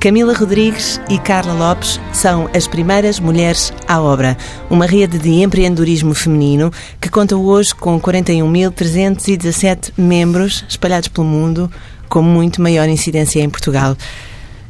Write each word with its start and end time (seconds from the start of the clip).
Camila 0.00 0.34
Rodrigues 0.34 1.00
e 1.08 1.18
Carla 1.18 1.52
Lopes 1.52 1.98
são 2.12 2.48
as 2.54 2.66
primeiras 2.66 3.18
mulheres 3.18 3.72
à 3.88 4.00
obra, 4.00 4.36
uma 4.70 4.86
rede 4.86 5.18
de 5.18 5.30
empreendedorismo 5.42 6.14
feminino 6.14 6.70
que 7.00 7.08
conta 7.08 7.36
hoje 7.36 7.74
com 7.74 8.00
41.317 8.00 9.92
membros 9.96 10.64
espalhados 10.68 11.08
pelo 11.08 11.26
mundo, 11.26 11.70
com 12.08 12.22
muito 12.22 12.62
maior 12.62 12.88
incidência 12.88 13.40
em 13.40 13.50
Portugal. 13.50 13.96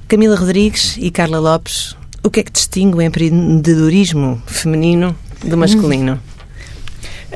Camila 0.09 0.37
Rodrigues 0.37 0.97
e 0.99 1.11
Carla 1.11 1.39
Lopes, 1.39 1.97
o 2.23 2.31
que 2.31 2.41
é 2.41 2.43
que 2.43 2.53
distingue 2.53 2.97
o 2.97 3.03
empreendedorismo 3.03 4.41
feminino 4.47 5.15
do 5.45 5.57
masculino? 5.57 6.21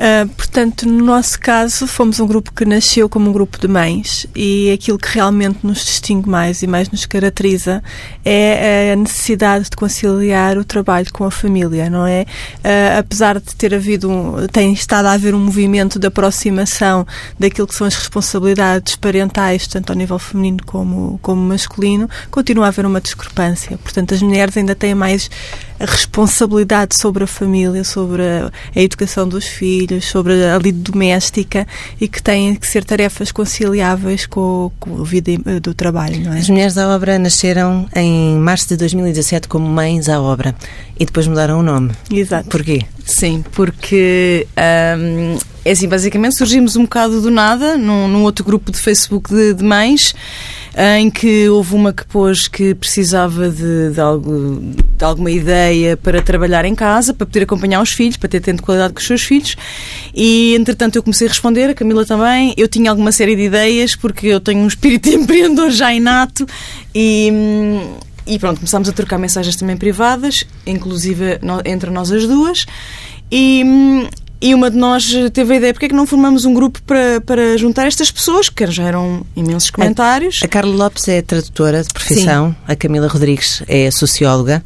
Uh, 0.01 0.27
portanto, 0.29 0.87
no 0.87 1.05
nosso 1.05 1.39
caso, 1.39 1.85
fomos 1.85 2.19
um 2.19 2.25
grupo 2.25 2.51
que 2.51 2.65
nasceu 2.65 3.07
como 3.07 3.29
um 3.29 3.31
grupo 3.31 3.59
de 3.59 3.67
mães 3.67 4.25
e 4.35 4.71
aquilo 4.71 4.97
que 4.97 5.07
realmente 5.07 5.59
nos 5.61 5.85
distingue 5.85 6.27
mais 6.27 6.63
e 6.63 6.67
mais 6.67 6.89
nos 6.89 7.05
caracteriza 7.05 7.83
é 8.25 8.93
a 8.93 8.95
necessidade 8.95 9.65
de 9.65 9.75
conciliar 9.75 10.57
o 10.57 10.65
trabalho 10.65 11.05
com 11.13 11.23
a 11.23 11.29
família, 11.29 11.87
não 11.87 12.07
é? 12.07 12.25
Uh, 12.65 12.97
apesar 12.97 13.39
de 13.39 13.55
ter 13.55 13.75
havido, 13.75 14.09
um, 14.09 14.47
tem 14.47 14.73
estado 14.73 15.05
a 15.05 15.11
haver 15.11 15.35
um 15.35 15.39
movimento 15.39 15.99
de 15.99 16.07
aproximação 16.07 17.05
daquilo 17.37 17.67
que 17.67 17.75
são 17.75 17.85
as 17.85 17.93
responsabilidades 17.93 18.95
parentais, 18.95 19.67
tanto 19.67 19.91
ao 19.91 19.95
nível 19.95 20.17
feminino 20.17 20.63
como, 20.65 21.19
como 21.21 21.39
masculino, 21.43 22.09
continua 22.31 22.65
a 22.65 22.67
haver 22.69 22.87
uma 22.87 22.99
discrepância. 22.99 23.77
Portanto, 23.77 24.15
as 24.15 24.21
mulheres 24.23 24.57
ainda 24.57 24.73
têm 24.73 24.95
mais 24.95 25.29
a 25.81 25.85
responsabilidade 25.85 26.95
sobre 26.99 27.23
a 27.23 27.27
família, 27.27 27.83
sobre 27.83 28.21
a, 28.21 28.51
a 28.75 28.79
educação 28.79 29.27
dos 29.27 29.45
filhos, 29.45 30.05
sobre 30.05 30.45
a 30.45 30.57
lida 30.57 30.91
doméstica 30.91 31.67
e 31.99 32.07
que 32.07 32.21
têm 32.21 32.55
que 32.55 32.67
ser 32.67 32.83
tarefas 32.83 33.31
conciliáveis 33.31 34.25
com, 34.25 34.71
com 34.79 35.01
a 35.01 35.03
vida 35.03 35.31
do 35.59 35.73
trabalho, 35.73 36.31
é? 36.33 36.39
As 36.39 36.49
Mulheres 36.49 36.77
à 36.77 36.87
Obra 36.93 37.17
nasceram 37.17 37.87
em 37.95 38.35
março 38.37 38.69
de 38.69 38.77
2017 38.77 39.47
como 39.47 39.67
Mães 39.67 40.07
à 40.07 40.21
Obra 40.21 40.55
e 40.99 41.05
depois 41.05 41.27
mudaram 41.27 41.59
o 41.59 41.63
nome. 41.63 41.91
Exato. 42.11 42.49
Porquê? 42.49 42.85
Sim, 43.05 43.43
porque 43.51 44.47
um, 44.97 45.37
é 45.63 45.71
assim, 45.71 45.87
basicamente 45.87 46.35
surgimos 46.35 46.75
um 46.75 46.83
bocado 46.83 47.21
do 47.21 47.29
nada 47.29 47.77
num, 47.77 48.07
num 48.07 48.23
outro 48.23 48.43
grupo 48.43 48.71
de 48.71 48.77
Facebook 48.77 49.33
de, 49.33 49.53
de 49.53 49.63
mães 49.63 50.13
em 50.97 51.09
que 51.09 51.49
houve 51.49 51.75
uma 51.75 51.91
que 51.91 52.05
pôs 52.05 52.47
que 52.47 52.73
precisava 52.73 53.49
de, 53.49 53.91
de, 53.91 53.99
algo, 53.99 54.61
de 54.97 55.03
alguma 55.03 55.29
ideia 55.29 55.97
para 55.97 56.21
trabalhar 56.21 56.63
em 56.63 56.73
casa, 56.73 57.13
para 57.13 57.25
poder 57.25 57.43
acompanhar 57.43 57.81
os 57.81 57.91
filhos, 57.91 58.15
para 58.15 58.29
ter 58.29 58.39
tempo 58.39 58.57
de 58.57 58.63
qualidade 58.63 58.93
com 58.93 58.99
os 58.99 59.05
seus 59.05 59.21
filhos. 59.21 59.57
E, 60.15 60.55
entretanto, 60.55 60.95
eu 60.95 61.03
comecei 61.03 61.27
a 61.27 61.29
responder, 61.29 61.69
a 61.69 61.73
Camila 61.73 62.05
também. 62.05 62.53
Eu 62.55 62.69
tinha 62.69 62.89
alguma 62.89 63.11
série 63.11 63.35
de 63.35 63.43
ideias, 63.43 63.95
porque 63.95 64.27
eu 64.27 64.39
tenho 64.39 64.61
um 64.61 64.67
espírito 64.67 65.09
empreendedor 65.11 65.71
já 65.71 65.93
inato 65.93 66.47
e. 66.95 67.31
E 68.25 68.37
pronto, 68.37 68.57
começámos 68.57 68.87
a 68.87 68.91
trocar 68.91 69.17
mensagens 69.17 69.55
também 69.55 69.77
privadas, 69.77 70.45
inclusive 70.65 71.39
entre 71.65 71.89
nós 71.89 72.11
as 72.11 72.27
duas. 72.27 72.65
E, 73.31 73.63
e 74.41 74.53
uma 74.53 74.69
de 74.69 74.77
nós 74.77 75.13
teve 75.33 75.53
a 75.53 75.57
ideia, 75.57 75.73
porque 75.73 75.85
é 75.85 75.89
que 75.89 75.95
não 75.95 76.05
formamos 76.05 76.45
um 76.45 76.53
grupo 76.53 76.81
para, 76.83 77.21
para 77.21 77.57
juntar 77.57 77.87
estas 77.87 78.11
pessoas, 78.11 78.49
que 78.49 78.65
já 78.67 78.83
eram 78.83 79.25
imensos 79.35 79.69
comentários. 79.69 80.39
A, 80.41 80.45
a 80.45 80.47
Carla 80.47 80.73
Lopes 80.73 81.07
é 81.07 81.21
tradutora 81.21 81.83
de 81.83 81.89
profissão, 81.89 82.49
Sim. 82.49 82.55
a 82.67 82.75
Camila 82.75 83.07
Rodrigues 83.07 83.63
é 83.67 83.89
socióloga. 83.91 84.63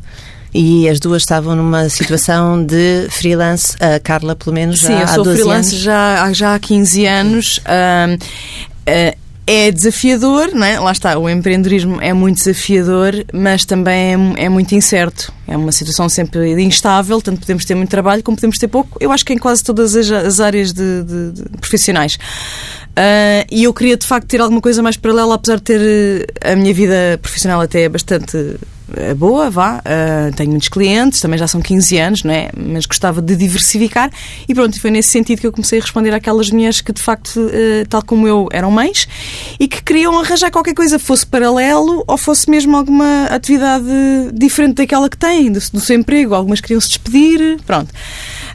E 0.58 0.88
as 0.88 1.02
duas 1.02 1.24
estavam 1.24 1.54
numa 1.54 1.90
situação 1.90 2.64
de 2.66 3.08
freelance, 3.10 3.76
a 3.78 4.00
Carla 4.00 4.38
pelo 4.38 4.54
menos 4.54 4.80
já 4.80 4.88
Sim, 4.88 5.02
eu 5.02 5.08
sou 5.10 5.26
freelance 5.26 5.72
anos. 5.72 5.84
Já, 5.84 6.32
já 6.32 6.56
há 6.56 6.60
15 6.60 7.06
anos. 7.06 7.58
Uh, 7.58 8.16
uh, 8.16 9.25
é 9.48 9.72
desafiador, 9.72 10.50
não 10.54 10.66
é? 10.66 10.80
lá 10.80 10.92
está, 10.92 11.18
o 11.20 11.30
empreendedorismo 11.30 12.02
é 12.02 12.12
muito 12.14 12.38
desafiador, 12.38 13.14
mas 13.32 13.64
também 13.64 14.36
é, 14.38 14.46
é, 14.46 14.50
muito 14.50 14.74
incerto. 14.74 15.32
É 15.48 15.56
uma 15.56 15.72
situação 15.72 16.10
sempre 16.10 16.60
instável, 16.64 17.22
tanto 17.22 17.40
podemos 17.40 17.64
ter 17.64 17.76
muito 17.76 17.90
trabalho 17.90 18.24
como 18.24 18.36
podemos 18.36 18.58
ter 18.58 18.68
pouco. 18.68 18.98
Eu 19.00 19.12
acho 19.12 19.24
que 19.24 19.34
em 19.34 19.38
quase 19.38 19.64
todas 19.64 19.96
as, 19.96 20.10
as 20.10 20.40
áreas 20.40 20.74
de, 20.74 21.04
de, 21.04 21.32
de 21.32 21.44
profissionais. 21.60 22.16
Uh, 22.16 23.46
e 23.52 23.66
eu 23.66 23.74
queria 23.74 23.98
de 23.98 24.06
facto 24.06 24.28
ter 24.28 24.42
alguma 24.42 24.62
coisa 24.62 24.82
mais 24.82 24.98
paralela, 24.98 25.36
apesar 25.36 25.58
de 25.58 25.64
ter 25.64 25.82
eh, 25.82 26.52
a 26.54 26.56
minha 26.56 26.74
vida 26.74 27.20
profissional 27.22 27.60
até 27.60 27.90
bastante 27.90 28.56
boa, 29.16 29.50
vá. 29.50 29.80
Uh, 29.80 30.36
tenho 30.36 30.52
muitos 30.52 30.70
clientes, 30.70 31.20
também 31.20 31.38
já 31.38 31.48
são 31.48 31.62
15 31.62 31.98
anos, 31.98 32.24
não 32.24 32.34
é? 32.34 32.50
Mas 32.56 32.86
gostava 32.86 33.22
de 33.22 33.36
diversificar 33.36 34.12
e 34.48 34.54
pronto, 34.54 34.80
foi 34.80 34.92
nesse 34.92 35.10
sentido 35.10 35.40
que 35.40 35.48
eu 35.48 35.52
comecei 35.52 35.80
a 35.80 35.82
responder 35.82 36.14
àquelas 36.14 36.50
mulheres 36.52 36.82
que 36.82 36.94
de 36.94 37.02
facto, 37.02 37.40
uh, 37.40 37.88
tal 37.90 38.04
como 38.04 38.28
eu, 38.28 38.48
eram 38.52 38.70
mães 38.72 39.08
e 39.60 39.68
que 39.68 39.84
queriam 39.84 40.20
arranjar 40.20 40.52
qualquer 40.52 40.74
coisa, 40.74 41.00
fosse 41.00 41.26
paralelo 41.26 42.04
ou 42.08 42.18
fosse 42.18 42.50
mesmo 42.50 42.76
alguma 42.76 43.26
atividade 43.26 43.86
diferente 44.34 44.76
daquela 44.76 45.10
que 45.10 45.18
têm, 45.18 45.52
do, 45.52 45.60
do 45.60 45.80
seu 45.80 45.96
emprego. 45.96 46.36
Algumas 46.36 46.62
queriam 46.62 46.80
se 46.80 46.90
despedir, 46.90 47.60
pronto. 47.66 47.92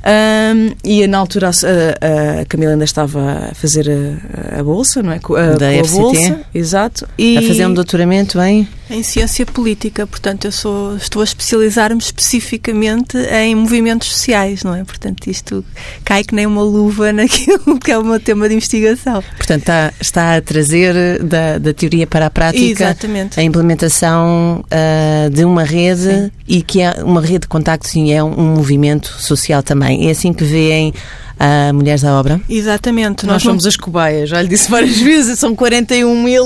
Um, 0.00 0.74
e 0.82 1.06
na 1.06 1.18
altura 1.18 1.50
a, 1.50 2.40
a, 2.40 2.44
Camila 2.46 2.72
ainda 2.72 2.84
estava 2.84 3.50
a 3.50 3.54
fazer 3.54 3.86
a, 3.90 4.60
a 4.60 4.62
bolsa, 4.62 5.02
não 5.02 5.12
é? 5.12 5.16
A, 5.16 5.56
da 5.56 5.72
com 5.72 5.80
a 5.80 6.00
bolsa, 6.00 6.40
exato. 6.54 7.08
E... 7.18 7.36
A 7.36 7.42
fazer 7.42 7.66
um 7.66 7.74
doutoramento 7.74 8.40
em? 8.40 8.66
Em 8.90 9.04
ciência 9.04 9.46
política, 9.46 10.04
portanto, 10.04 10.46
eu 10.46 10.52
sou, 10.52 10.96
estou 10.96 11.22
a 11.22 11.24
especializar-me 11.24 12.00
especificamente 12.00 13.16
em 13.16 13.54
movimentos 13.54 14.08
sociais, 14.08 14.64
não 14.64 14.74
é? 14.74 14.82
Portanto, 14.82 15.28
isto 15.28 15.64
cai 16.04 16.24
que 16.24 16.34
nem 16.34 16.44
uma 16.44 16.62
luva 16.62 17.12
naquilo 17.14 17.78
que 17.78 17.92
é 17.92 17.96
o 17.96 18.04
meu 18.04 18.18
tema 18.18 18.48
de 18.48 18.56
investigação. 18.56 19.22
Portanto, 19.36 19.60
está, 19.60 19.92
está 20.00 20.36
a 20.36 20.40
trazer 20.40 21.22
da, 21.22 21.58
da 21.58 21.72
teoria 21.72 22.04
para 22.04 22.26
a 22.26 22.30
prática 22.30 22.84
Exatamente. 22.84 23.38
a 23.38 23.42
implementação 23.44 24.64
uh, 24.64 25.30
de 25.30 25.44
uma 25.44 25.62
rede 25.62 26.02
Sim. 26.02 26.30
e 26.48 26.60
que 26.60 26.80
é 26.80 26.92
uma 27.04 27.20
rede 27.20 27.40
de 27.40 27.48
contactos 27.48 27.94
e 27.94 28.10
é 28.10 28.22
um, 28.24 28.40
um 28.40 28.54
movimento 28.56 29.14
social 29.20 29.62
também. 29.62 30.08
É 30.08 30.10
assim 30.10 30.32
que 30.32 30.42
veem 30.42 30.92
a 31.40 31.72
Mulheres 31.72 32.04
à 32.04 32.12
Obra? 32.20 32.38
Exatamente. 32.50 33.24
Nós, 33.24 33.36
nós 33.36 33.42
somos 33.42 33.66
as 33.66 33.74
cobaias, 33.74 34.28
já 34.28 34.42
lhe 34.42 34.48
disse 34.48 34.70
várias 34.70 34.98
vezes, 35.00 35.38
são 35.38 35.56
41 35.56 36.22
mil, 36.22 36.44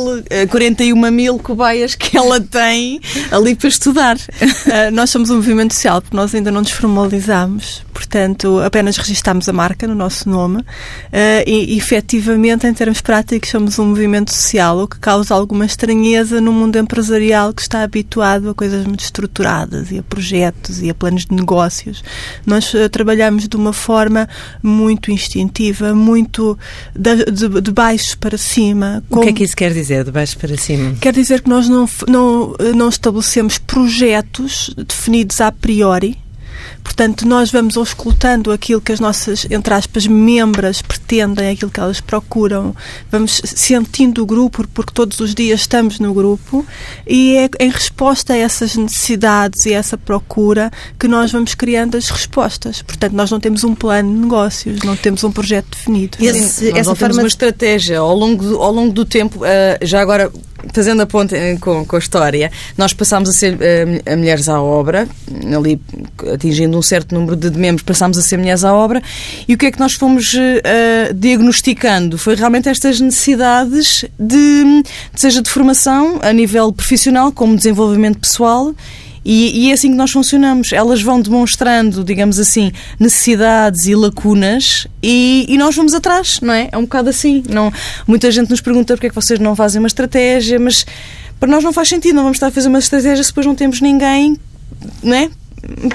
41 0.49 1.07
eh, 1.07 1.11
mil 1.11 1.37
cobaias 1.41 1.97
que 1.97 2.17
ela 2.17 2.41
tem 2.41 3.01
ali 3.33 3.57
para 3.57 3.69
estudar. 3.69 4.17
Uh, 4.17 4.91
nós 4.95 5.11
somos 5.11 5.31
um 5.31 5.37
movimento 5.37 5.75
social, 5.75 6.01
porque 6.01 6.17
nós 6.17 6.33
ainda 6.33 6.53
não 6.53 6.61
nos 6.61 6.71
formalizamos, 6.71 7.85
portanto, 7.93 8.61
apenas 8.61 8.97
registámos 8.97 9.49
a 9.49 9.53
marca 9.53 9.89
no 9.89 9.97
nosso 9.97 10.29
nome 10.29 10.59
uh, 10.59 10.65
e, 11.45 11.77
efetivamente, 11.77 12.65
em 12.65 12.73
termos 12.73 13.01
práticos, 13.01 13.51
somos 13.51 13.81
um 13.81 13.87
movimento 13.87 14.33
social, 14.33 14.79
o 14.79 14.87
que 14.87 15.01
causa 15.01 15.35
alguma 15.35 15.67
estranheza 15.67 16.41
no 16.41 16.53
mundo 16.53 16.79
empresarial 16.79 17.53
que 17.53 17.63
está 17.63 17.83
habituado 17.83 18.51
a 18.51 18.55
coisas 18.55 18.87
muito 18.87 19.01
estruturadas 19.01 19.91
e 19.91 19.99
a 19.99 20.03
projetos 20.05 20.81
e 20.81 20.89
a 20.89 20.95
planos 20.95 21.27
de 21.27 21.35
negócios. 21.35 22.05
Nós 22.47 22.73
uh, 22.75 22.89
trabalhamos 22.89 23.49
de 23.49 23.57
uma 23.57 23.73
forma 23.73 24.29
muito 24.63 24.84
muito 24.85 25.11
instintiva, 25.11 25.95
muito 25.95 26.59
de, 26.95 27.25
de, 27.25 27.61
de 27.61 27.73
baixo 27.73 28.17
para 28.19 28.39
cima. 28.39 29.03
O 29.11 29.21
que 29.21 29.29
é 29.29 29.33
que 29.33 29.45
isso 29.45 29.57
quer 29.57 29.73
dizer, 29.73 30.05
de 30.05 30.11
baixo 30.11 30.39
para 30.39 30.57
cima? 30.57 30.95
Quer 31.01 31.13
dizer 31.13 31.41
que 31.43 31.49
nós 31.49 31.69
não, 31.69 31.89
não, 32.07 32.55
não 32.75 32.89
estabelecemos 32.89 33.59
projetos 33.59 34.75
definidos 34.87 35.41
a 35.41 35.51
priori, 35.51 36.17
Portanto, 36.83 37.27
nós 37.27 37.51
vamos 37.51 37.77
auscultando 37.77 38.53
aquilo 38.53 38.81
que 38.81 38.93
as 38.93 39.01
nossas, 39.01 39.47
entre 39.51 39.75
aspas, 39.75 40.07
membras 40.07 40.81
pretendem, 40.81 41.51
aquilo 41.51 41.71
que 41.71 41.81
elas 41.81 42.01
procuram, 42.01 42.75
vamos 43.11 43.41
sentindo 43.45 44.23
o 44.23 44.27
grupo, 44.27 44.67
porque 44.73 44.93
todos 44.93 45.19
os 45.19 45.35
dias 45.35 45.63
estamos 45.63 45.99
no 45.99 46.15
grupo, 46.15 46.65
e 47.07 47.37
é 47.37 47.51
em 47.59 47.71
resposta 47.71 48.35
a 48.35 48.37
essas 48.37 48.77
necessidades 48.77 49.67
e 49.67 49.73
essa 49.73 49.99
procura 49.99 50.71
que 50.99 51.09
nós 51.09 51.33
vamos 51.33 51.55
criando 51.55 51.97
as 51.97 52.09
respostas. 52.11 52.83
Portanto, 52.83 53.13
nós 53.13 53.31
não 53.31 53.41
temos 53.41 53.65
um 53.65 53.75
plano 53.75 54.15
de 54.15 54.21
negócios, 54.21 54.81
não 54.83 54.97
temos 54.97 55.25
um 55.25 55.33
projeto 55.33 55.67
definido. 55.71 56.19
Esse, 56.21 56.71
essa 56.79 56.95
forma 56.95 57.21
uma 57.23 57.27
estratégia 57.27 57.99
ao 57.99 58.17
longo 58.17 58.45
do, 58.45 58.63
ao 58.63 58.73
longo 58.73 58.93
do 58.93 59.05
tempo, 59.05 59.41
uh, 59.41 59.85
já 59.85 60.01
agora 60.01 60.31
fazendo 60.73 61.03
a 61.03 61.07
ponte 61.07 61.35
eh, 61.35 61.57
com, 61.61 61.85
com 61.85 61.97
a 61.97 61.99
história, 61.99 62.51
nós 62.77 62.93
passámos 62.93 63.29
a 63.29 63.33
ser 63.33 63.59
a 64.07 64.17
Mulheres 64.17 64.49
à 64.49 64.61
Obra, 64.61 65.09
ali 65.55 65.81
atingindo 66.33 66.77
um 66.79 66.83
certo 66.83 67.15
número 67.15 67.37
de 67.37 67.51
membros, 67.51 67.85
passámos 67.85 68.19
a 68.19 68.23
ser 68.23 68.37
Mulheres 68.37 68.65
à 68.65 68.73
Obra, 68.75 69.03
e 69.47 69.55
o 69.55 69.59
que 69.59 69.67
é 69.67 69.71
que 69.71 69.81
nós 69.81 69.95
fomos 69.95 70.35
uh, 70.35 71.15
diagnosticando? 71.15 72.19
Foi 72.19 72.35
realmente 72.35 72.69
estas 72.69 73.01
necessidades 73.01 74.05
de, 74.19 74.83
seja 75.15 75.43
de 75.43 75.51
formação 75.51 76.19
a 76.23 76.33
nível 76.33 76.73
profissional, 76.73 77.33
como 77.33 77.57
desenvolvimento 77.57 78.19
pessoal, 78.19 78.75
e, 79.25 79.67
e, 79.67 79.71
é 79.71 79.73
assim 79.73 79.91
que 79.91 79.97
nós 79.97 80.11
funcionamos. 80.11 80.73
Elas 80.73 81.01
vão 81.01 81.21
demonstrando, 81.21 82.05
digamos 82.05 82.39
assim, 82.39 82.71
necessidades 83.01 83.87
e 83.87 83.95
lacunas 83.95 84.87
e, 85.03 85.47
e, 85.49 85.57
nós 85.57 85.75
vamos 85.75 85.95
atrás, 85.95 86.41
não 86.43 86.53
é? 86.53 86.69
É 86.71 86.77
um 86.77 86.83
bocado 86.83 87.09
assim. 87.09 87.43
Não, 87.49 87.73
muita 88.07 88.31
gente 88.31 88.51
nos 88.51 88.61
pergunta 88.61 88.95
porque 88.95 89.07
é 89.07 89.09
que 89.09 89.15
vocês 89.15 89.41
não 89.41 89.57
fazem 89.57 89.79
uma 89.79 89.89
estratégia, 89.89 90.61
mas 90.61 90.85
para 91.41 91.49
nós 91.49 91.65
não 91.65 91.73
faz 91.73 91.89
sentido. 91.89 92.17
Não 92.17 92.23
vamos 92.23 92.37
estar 92.37 92.49
a 92.49 92.51
fazer 92.51 92.69
uma 92.69 92.79
estratégia 92.79 93.23
se 93.25 93.31
depois 93.31 93.47
não 93.47 93.55
temos 93.55 93.81
ninguém, 93.81 94.37
não 95.03 95.15
é? 95.15 95.31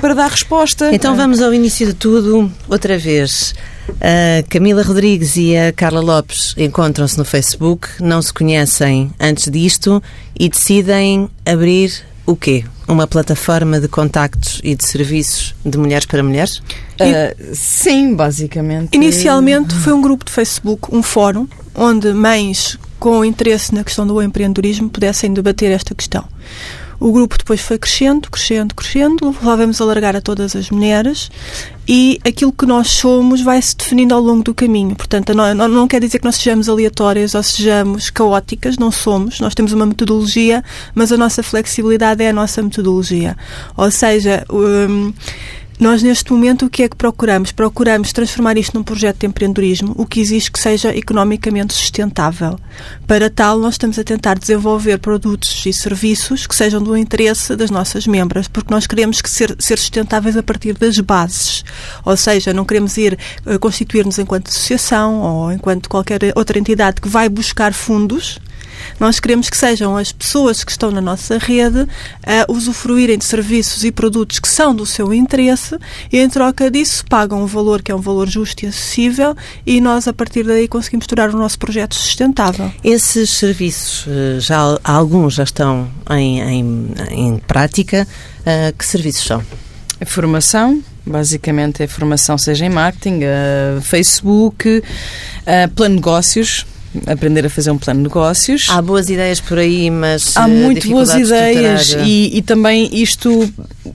Para 0.02 0.16
dar 0.16 0.32
resposta. 0.32 0.90
Então 0.92 1.16
vamos 1.16 1.42
ao 1.42 1.54
início 1.54 1.86
de 1.86 1.94
tudo, 1.94 2.52
outra 2.68 2.98
vez. 2.98 3.54
A 4.02 4.44
Camila 4.50 4.82
Rodrigues 4.82 5.36
e 5.36 5.56
a 5.56 5.72
Carla 5.72 6.00
Lopes 6.00 6.56
encontram-se 6.58 7.18
no 7.18 7.26
Facebook, 7.26 7.88
não 8.00 8.22
se 8.22 8.34
conhecem 8.34 9.12
antes 9.20 9.52
disto 9.52 10.02
e 10.40 10.50
decidem 10.50 11.30
abrir 11.46 11.94
o 12.26 12.36
quê? 12.36 12.64
Uma 12.90 13.06
plataforma 13.06 13.80
de 13.80 13.88
contactos 13.88 14.60
e 14.64 14.76
de 14.76 14.84
serviços 14.84 15.54
de 15.64 15.78
mulheres 15.78 16.08
para 16.08 16.24
mulheres? 16.24 16.58
Uh, 16.58 17.54
sim, 17.54 18.16
basicamente. 18.16 18.96
Inicialmente 18.96 19.76
foi 19.76 19.94
um 19.94 20.02
grupo 20.02 20.26
de 20.26 20.32
Facebook, 20.32 20.94
um 20.94 21.04
fórum, 21.04 21.48
onde 21.76 22.12
mães 22.14 22.80
com 23.00 23.24
interesse 23.24 23.74
na 23.74 23.84
questão 23.84 24.06
do 24.06 24.22
empreendedorismo 24.22 24.90
pudessem 24.90 25.32
debater 25.34 25.72
esta 25.72 25.96
questão. 25.96 26.26
O 27.00 27.12
grupo 27.12 27.38
depois 27.38 27.62
foi 27.62 27.78
crescendo, 27.78 28.30
crescendo, 28.30 28.76
crescendo, 28.76 29.32
resolvemos 29.32 29.80
alargar 29.80 30.16
a 30.16 30.22
todas 30.22 30.56
as 30.56 30.70
mulheres 30.70 31.32
e 31.88 32.20
aquilo 32.26 32.52
que 32.52 32.66
nós 32.66 32.90
somos 32.90 33.42
vai 33.42 33.62
se 33.62 33.76
definindo 33.76 34.14
ao 34.14 34.22
longo 34.22 34.44
do 34.44 34.54
caminho. 34.54 34.96
Portanto, 34.96 35.34
não, 35.34 35.54
não 35.56 35.88
quer 35.88 36.02
dizer 36.02 36.20
que 36.20 36.26
nós 36.26 36.36
sejamos 36.36 36.68
aleatórias 36.68 37.34
ou 37.36 37.42
sejamos 37.42 38.10
caóticas, 38.10 38.78
não 38.78 38.92
somos. 38.92 39.40
Nós 39.40 39.56
temos 39.56 39.72
uma 39.72 39.86
metodologia, 39.86 40.64
mas 40.94 41.12
a 41.12 41.18
nossa 41.18 41.42
flexibilidade 41.42 42.22
é 42.22 42.30
a 42.30 42.34
nossa 42.34 42.62
metodologia. 42.62 43.38
Ou 43.78 43.90
seja, 43.90 44.46
um, 44.50 45.14
nós, 45.80 46.04
neste 46.04 46.34
momento, 46.34 46.66
o 46.66 46.70
que 46.70 46.84
é 46.84 46.90
que 46.90 46.96
procuramos? 46.98 47.54
Procuramos 47.54 48.12
transformar 48.12 48.58
isto 48.58 48.78
num 48.78 48.84
projeto 48.84 49.20
de 49.20 49.28
empreendedorismo, 49.28 49.94
o 49.96 50.06
que 50.06 50.20
exige 50.20 50.52
que 50.52 50.60
seja 50.60 50.94
economicamente 50.94 51.74
sustentável. 51.74 52.60
Para 53.08 53.30
tal, 53.30 53.58
nós 53.58 53.76
estamos 53.76 53.98
a 53.98 54.04
tentar 54.04 54.38
desenvolver 54.38 54.98
produtos 55.00 55.66
e 55.66 55.72
serviços 55.72 56.46
que 56.46 56.54
sejam 56.54 56.84
do 56.84 56.98
interesse 56.98 57.56
das 57.56 57.72
nossas 57.72 58.06
membras, 58.06 58.50
porque 58.50 58.74
nós 58.74 58.86
queremos 58.86 59.22
que 59.22 59.30
ser, 59.30 59.56
ser 59.58 59.78
sustentáveis 59.80 60.36
a 60.36 60.44
partir 60.44 60.74
das 60.74 61.00
bases. 61.00 61.64
Ou 62.04 62.18
seja, 62.18 62.52
não 62.52 62.66
queremos 62.66 62.98
ir 62.98 63.18
uh, 63.46 63.58
constituir-nos 63.58 64.20
enquanto 64.20 64.50
associação 64.50 65.22
ou 65.22 65.52
enquanto 65.54 65.90
qualquer 65.90 66.20
outra 66.36 66.60
entidade 66.60 67.00
que 67.00 67.08
vai 67.08 67.30
buscar 67.30 67.74
fundos 67.74 68.38
nós 69.00 69.20
queremos 69.20 69.50
que 69.50 69.58
sejam 69.58 69.96
as 69.98 70.12
pessoas 70.12 70.64
que 70.64 70.72
estão 70.72 70.92
na 70.92 71.02
nossa 71.02 71.38
rede 71.38 71.88
a 72.26 72.52
usufruírem 72.52 73.18
de 73.18 73.26
serviços 73.26 73.84
e 73.84 73.92
produtos 73.92 74.40
que 74.40 74.48
são 74.48 74.76
do 74.76 74.86
seu 74.86 75.14
interesse 75.14 75.78
e, 76.12 76.20
em 76.20 76.30
troca 76.30 76.70
disso, 76.70 77.04
pagam 77.10 77.44
um 77.44 77.46
valor 77.46 77.82
que 77.82 77.92
é 77.92 77.96
um 77.96 78.02
valor 78.02 78.28
justo 78.28 78.66
e 78.66 78.68
acessível 78.68 79.36
e 79.66 79.80
nós, 79.82 80.08
a 80.08 80.14
partir 80.14 80.44
daí, 80.44 80.68
conseguimos 80.68 81.08
tornar 81.08 81.30
o 81.30 81.38
nosso 81.38 81.58
projeto 81.58 81.96
sustentável. 81.96 82.72
Esses 82.84 83.30
serviços, 83.30 84.06
eh, 84.08 84.40
já 84.40 84.80
alguns 84.84 85.36
já 85.36 85.44
estão 85.44 85.90
em, 86.10 86.40
em, 86.42 86.94
em 87.12 87.38
prática. 87.40 88.08
Uh, 88.40 88.76
que 88.78 88.86
serviços 88.86 89.26
são? 89.26 89.44
A 90.02 90.06
formação, 90.06 90.82
basicamente 91.06 91.84
é 91.84 91.88
formação 91.88 92.38
seja 92.38 92.66
em 92.66 92.70
marketing, 92.70 93.20
uh, 93.24 93.82
Facebook, 93.82 94.68
uh, 94.80 95.70
plano 95.76 95.96
de 95.96 96.02
negócios, 96.02 96.66
aprender 97.06 97.46
a 97.46 97.50
fazer 97.50 97.72
um 97.72 97.78
plano 97.78 98.00
de 98.00 98.04
negócios. 98.04 98.68
Há 98.70 98.82
boas 98.82 99.10
ideias 99.10 99.40
por 99.40 99.58
aí, 99.58 99.90
mas 99.90 100.36
há 100.36 100.48
muito 100.48 100.88
boas 100.90 101.14
ideias 101.14 101.96
e, 102.04 102.38
e, 102.38 102.42
também 102.42 102.90
isto 102.92 103.52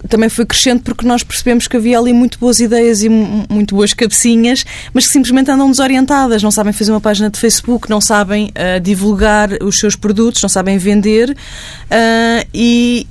também 0.09 0.29
foi 0.29 0.45
crescente 0.47 0.83
porque 0.83 1.07
nós 1.07 1.23
percebemos 1.23 1.67
que 1.67 1.77
havia 1.77 1.99
ali 1.99 2.13
muito 2.13 2.39
boas 2.39 2.61
ideias 2.61 3.03
e 3.03 3.09
muito 3.09 3.75
boas 3.75 3.93
cabecinhas, 3.93 4.65
mas 4.93 5.07
que 5.07 5.13
simplesmente 5.13 5.51
andam 5.51 5.71
desorientadas, 5.71 6.43
não 6.43 6.51
sabem 6.51 6.73
fazer 6.73 6.93
uma 6.93 7.01
página 7.01 7.31
de 7.31 7.39
Facebook, 7.39 7.91
não 7.91 8.01
sabem 8.01 8.47
uh, 8.47 8.81
divulgar 8.81 9.51
os 9.63 9.77
seus 9.77 9.97
produtos, 9.97 10.41
não 10.43 10.49
sabem 10.49 10.79
vender 10.79 11.31
uh, 11.31 12.49
e 12.53 13.07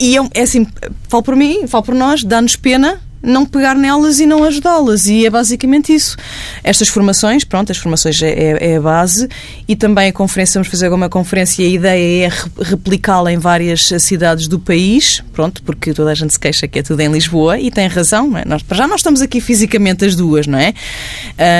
e 0.00 0.16
é, 0.16 0.20
é 0.34 0.42
assim, 0.42 0.64
falo 1.08 1.24
por 1.24 1.34
mim, 1.34 1.66
falo 1.66 1.82
por 1.82 1.94
nós, 1.94 2.22
dá-nos 2.22 2.54
pena 2.54 3.00
não 3.22 3.44
pegar 3.44 3.74
nelas 3.74 4.20
e 4.20 4.26
não 4.26 4.44
ajudá-las. 4.44 5.06
E 5.06 5.26
é 5.26 5.30
basicamente 5.30 5.94
isso. 5.94 6.16
Estas 6.62 6.88
formações, 6.88 7.44
pronto, 7.44 7.72
as 7.72 7.78
formações 7.78 8.20
é, 8.22 8.30
é, 8.30 8.72
é 8.72 8.76
a 8.76 8.80
base 8.80 9.28
e 9.66 9.76
também 9.76 10.08
a 10.08 10.12
conferência, 10.12 10.58
vamos 10.58 10.68
fazer 10.68 10.86
alguma 10.86 11.08
conferência 11.08 11.62
e 11.62 11.66
a 11.66 11.68
ideia 11.68 12.26
é 12.26 12.62
replicá-la 12.62 13.32
em 13.32 13.38
várias 13.38 13.88
cidades 13.98 14.48
do 14.48 14.58
país, 14.58 15.22
pronto, 15.32 15.62
porque 15.62 15.92
toda 15.92 16.10
a 16.10 16.14
gente 16.14 16.32
se 16.32 16.38
queixa 16.38 16.66
que 16.66 16.78
é 16.78 16.82
tudo 16.82 17.00
em 17.00 17.10
Lisboa 17.10 17.58
e 17.58 17.70
tem 17.70 17.86
razão, 17.86 18.28
não 18.28 18.38
é? 18.38 18.44
Nós, 18.44 18.62
já 18.72 18.86
nós 18.86 19.00
estamos 19.00 19.20
aqui 19.20 19.40
fisicamente 19.40 20.04
as 20.04 20.14
duas, 20.14 20.46
não 20.46 20.58
é? 20.58 20.74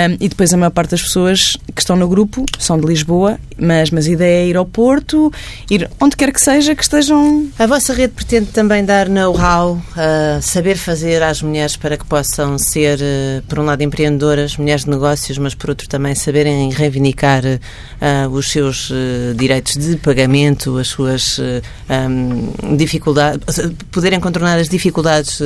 Um, 0.08 0.16
e 0.20 0.28
depois 0.28 0.52
a 0.52 0.56
maior 0.56 0.70
parte 0.70 0.90
das 0.90 1.02
pessoas 1.02 1.56
que 1.74 1.80
estão 1.80 1.96
no 1.96 2.08
grupo 2.08 2.44
são 2.58 2.78
de 2.78 2.86
Lisboa, 2.86 3.38
mas, 3.58 3.90
mas 3.90 4.06
a 4.06 4.10
ideia 4.10 4.44
é 4.44 4.46
ir 4.48 4.56
ao 4.56 4.64
Porto, 4.64 5.32
ir 5.70 5.88
onde 6.00 6.16
quer 6.16 6.32
que 6.32 6.40
seja 6.40 6.74
que 6.74 6.82
estejam. 6.82 7.48
A 7.58 7.66
vossa 7.66 7.92
rede 7.92 8.14
pretende 8.14 8.46
também 8.46 8.84
dar 8.84 9.08
know-how, 9.08 9.74
uh, 9.74 10.42
saber 10.42 10.76
fazer 10.76 11.22
às 11.22 11.42
mulheres 11.48 11.76
para 11.76 11.96
que 11.96 12.04
possam 12.04 12.58
ser, 12.58 12.98
eh, 13.00 13.42
por 13.48 13.58
um 13.58 13.64
lado, 13.64 13.82
empreendedoras, 13.82 14.56
mulheres 14.56 14.84
de 14.84 14.90
negócios, 14.90 15.38
mas 15.38 15.54
por 15.54 15.70
outro 15.70 15.88
também 15.88 16.14
saberem 16.14 16.70
reivindicar 16.70 17.42
uh, 17.44 18.28
os 18.30 18.50
seus 18.50 18.90
uh, 18.90 19.34
direitos 19.34 19.74
de 19.74 19.96
pagamento, 19.96 20.78
as 20.78 20.88
suas 20.88 21.38
uh, 21.38 21.62
um, 21.90 22.76
dificuldades, 22.76 23.58
poderem 23.90 24.20
contornar 24.20 24.58
as 24.58 24.68
dificuldades 24.68 25.40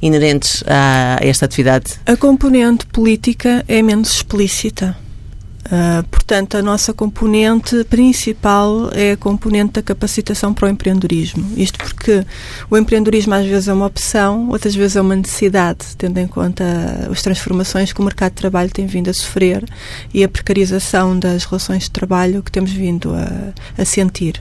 inerentes 0.00 0.62
a 0.66 1.18
esta 1.20 1.44
atividade? 1.44 1.94
A 2.06 2.16
componente 2.16 2.86
política 2.86 3.64
é 3.68 3.82
menos 3.82 4.16
explícita. 4.16 5.07
Uh, 5.68 6.02
portanto, 6.08 6.56
a 6.56 6.62
nossa 6.62 6.94
componente 6.94 7.84
principal 7.84 8.90
é 8.94 9.12
a 9.12 9.16
componente 9.18 9.74
da 9.74 9.82
capacitação 9.82 10.54
para 10.54 10.66
o 10.66 10.70
empreendedorismo. 10.70 11.46
Isto 11.58 11.78
porque 11.78 12.24
o 12.70 12.76
empreendedorismo 12.76 13.34
às 13.34 13.44
vezes 13.44 13.68
é 13.68 13.72
uma 13.74 13.84
opção, 13.84 14.48
outras 14.48 14.74
vezes 14.74 14.96
é 14.96 15.00
uma 15.00 15.14
necessidade, 15.14 15.84
tendo 15.98 16.18
em 16.18 16.26
conta 16.26 16.64
as 17.10 17.20
transformações 17.20 17.92
que 17.92 18.00
o 18.00 18.04
mercado 18.04 18.30
de 18.30 18.36
trabalho 18.36 18.70
tem 18.70 18.86
vindo 18.86 19.10
a 19.10 19.12
sofrer 19.12 19.62
e 20.12 20.24
a 20.24 20.28
precarização 20.28 21.18
das 21.18 21.44
relações 21.44 21.84
de 21.84 21.90
trabalho 21.90 22.42
que 22.42 22.50
temos 22.50 22.72
vindo 22.72 23.12
a, 23.14 23.52
a 23.80 23.84
sentir. 23.84 24.40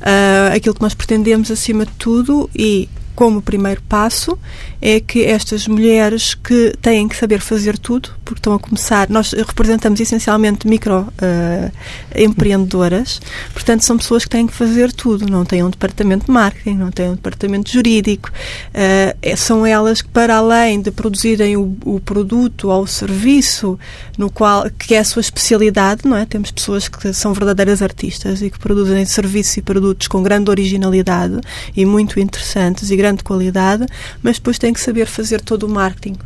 Uh, 0.00 0.54
aquilo 0.54 0.74
que 0.74 0.82
nós 0.82 0.92
pretendemos, 0.92 1.50
acima 1.50 1.86
de 1.86 1.92
tudo, 1.92 2.50
e 2.54 2.86
como 3.16 3.40
primeiro 3.40 3.80
passo 3.88 4.38
é 4.80 5.00
que 5.00 5.24
estas 5.24 5.66
mulheres 5.66 6.34
que 6.34 6.74
têm 6.82 7.08
que 7.08 7.16
saber 7.16 7.40
fazer 7.40 7.78
tudo, 7.78 8.10
porque 8.26 8.40
estão 8.40 8.54
a 8.54 8.58
começar, 8.58 9.08
nós 9.08 9.32
representamos 9.32 10.00
essencialmente 10.00 10.66
micro 10.66 11.02
uh, 11.02 11.72
empreendedoras, 12.14 13.20
portanto 13.52 13.82
são 13.82 13.96
pessoas 13.96 14.24
que 14.24 14.30
têm 14.30 14.48
que 14.48 14.52
fazer 14.52 14.92
tudo, 14.92 15.30
não 15.30 15.44
têm 15.44 15.62
um 15.62 15.70
departamento 15.70 16.26
de 16.26 16.32
marketing, 16.32 16.76
não 16.76 16.90
têm 16.90 17.10
um 17.10 17.14
departamento 17.14 17.70
jurídico, 17.70 18.28
uh, 18.30 19.36
são 19.36 19.64
elas 19.64 20.02
que 20.02 20.08
para 20.08 20.36
além 20.36 20.82
de 20.82 20.90
produzirem 20.90 21.56
o, 21.56 21.76
o, 21.84 22.00
produto 22.00 22.68
ou 22.68 22.82
o 22.82 22.86
serviço 22.86 23.78
no 24.18 24.28
qual 24.28 24.68
que 24.70 24.96
é 24.96 24.98
a 24.98 25.04
sua 25.04 25.20
especialidade, 25.20 26.02
não 26.04 26.16
é? 26.16 26.26
Temos 26.26 26.50
pessoas 26.50 26.88
que 26.88 27.12
são 27.12 27.32
verdadeiras 27.32 27.80
artistas 27.80 28.42
e 28.42 28.50
que 28.50 28.58
produzem 28.58 29.04
serviços 29.04 29.56
e 29.58 29.62
produtos 29.62 30.08
com 30.08 30.20
grande 30.20 30.50
originalidade 30.50 31.40
e 31.76 31.86
muito 31.86 32.18
interessantes 32.18 32.90
e 32.90 32.96
grande 32.96 33.22
qualidade, 33.22 33.86
mas 34.20 34.36
depois 34.36 34.58
têm 34.58 34.72
que 34.72 34.80
saber 34.80 35.06
fazer 35.06 35.40
todo 35.40 35.62
o 35.64 35.68
marketing 35.68 36.16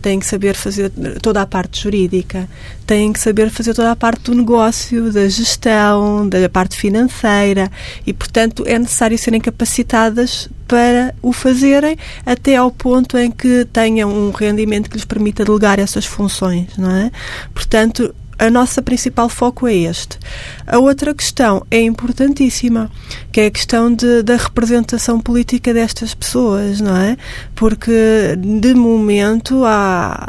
têm 0.00 0.18
que 0.18 0.26
saber 0.26 0.54
fazer 0.54 0.90
toda 1.20 1.42
a 1.42 1.46
parte 1.46 1.82
jurídica, 1.82 2.48
têm 2.86 3.12
que 3.12 3.20
saber 3.20 3.50
fazer 3.50 3.74
toda 3.74 3.90
a 3.90 3.96
parte 3.96 4.30
do 4.30 4.34
negócio, 4.34 5.12
da 5.12 5.28
gestão, 5.28 6.28
da 6.28 6.48
parte 6.48 6.76
financeira 6.76 7.70
e, 8.06 8.12
portanto, 8.12 8.64
é 8.66 8.78
necessário 8.78 9.16
serem 9.16 9.40
capacitadas 9.40 10.48
para 10.66 11.14
o 11.20 11.32
fazerem 11.32 11.96
até 12.24 12.56
ao 12.56 12.70
ponto 12.70 13.18
em 13.18 13.30
que 13.30 13.66
tenham 13.72 14.10
um 14.10 14.30
rendimento 14.30 14.88
que 14.88 14.96
lhes 14.96 15.04
permita 15.04 15.44
delegar 15.44 15.78
essas 15.78 16.04
funções, 16.04 16.76
não 16.76 16.90
é? 16.90 17.10
Portanto, 17.52 18.14
a 18.42 18.50
nossa 18.50 18.82
principal 18.82 19.28
foco 19.28 19.68
é 19.68 19.74
este. 19.74 20.18
A 20.66 20.76
outra 20.78 21.14
questão 21.14 21.64
é 21.70 21.80
importantíssima, 21.80 22.90
que 23.30 23.40
é 23.40 23.46
a 23.46 23.50
questão 23.52 23.94
de, 23.94 24.20
da 24.24 24.36
representação 24.36 25.20
política 25.20 25.72
destas 25.72 26.12
pessoas, 26.12 26.80
não 26.80 26.96
é? 26.96 27.16
Porque, 27.54 28.36
de 28.36 28.74
momento, 28.74 29.64
há, 29.64 30.28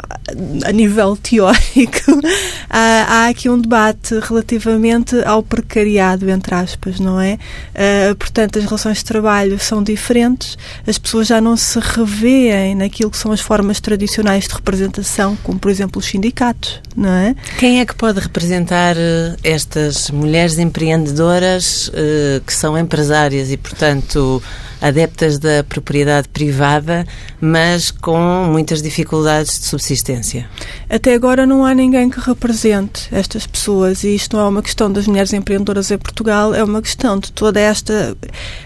a 0.64 0.70
nível 0.70 1.16
teórico, 1.20 2.20
há, 2.70 3.06
há 3.08 3.28
aqui 3.28 3.50
um 3.50 3.60
debate 3.60 4.16
relativamente 4.20 5.16
ao 5.24 5.42
precariado, 5.42 6.30
entre 6.30 6.54
aspas, 6.54 7.00
não 7.00 7.20
é? 7.20 7.36
Uh, 7.74 8.14
portanto, 8.14 8.60
as 8.60 8.64
relações 8.64 8.98
de 8.98 9.06
trabalho 9.06 9.58
são 9.58 9.82
diferentes, 9.82 10.56
as 10.86 10.98
pessoas 10.98 11.26
já 11.26 11.40
não 11.40 11.56
se 11.56 11.80
revêem 11.80 12.76
naquilo 12.76 13.10
que 13.10 13.18
são 13.18 13.32
as 13.32 13.40
formas 13.40 13.80
tradicionais 13.80 14.46
de 14.46 14.54
representação, 14.54 15.36
como, 15.42 15.58
por 15.58 15.68
exemplo, 15.68 15.98
os 15.98 16.06
sindicatos, 16.06 16.80
não 16.96 17.10
é? 17.10 17.34
Quem 17.58 17.80
é 17.80 17.84
que 17.84 17.94
pode 18.04 18.20
representar 18.20 18.98
eh, 18.98 19.34
estas 19.42 20.10
mulheres 20.10 20.58
empreendedoras 20.58 21.90
eh, 21.94 22.38
que 22.46 22.52
são 22.52 22.76
empresárias 22.76 23.50
e, 23.50 23.56
portanto, 23.56 24.42
adeptas 24.84 25.38
da 25.38 25.64
propriedade 25.64 26.28
privada, 26.28 27.06
mas 27.40 27.90
com 27.90 28.18
muitas 28.52 28.82
dificuldades 28.82 29.58
de 29.58 29.64
subsistência? 29.64 30.46
Até 30.90 31.14
agora 31.14 31.46
não 31.46 31.64
há 31.64 31.72
ninguém 31.74 32.10
que 32.10 32.20
represente 32.20 33.08
estas 33.10 33.46
pessoas 33.46 34.04
e 34.04 34.14
isto 34.14 34.36
não 34.36 34.44
é 34.44 34.48
uma 34.48 34.62
questão 34.62 34.92
das 34.92 35.06
mulheres 35.06 35.32
empreendedoras 35.32 35.90
em 35.90 35.96
Portugal, 35.96 36.54
é 36.54 36.62
uma 36.62 36.82
questão 36.82 37.18
de 37.18 37.32
toda 37.32 37.58
esta 37.58 38.14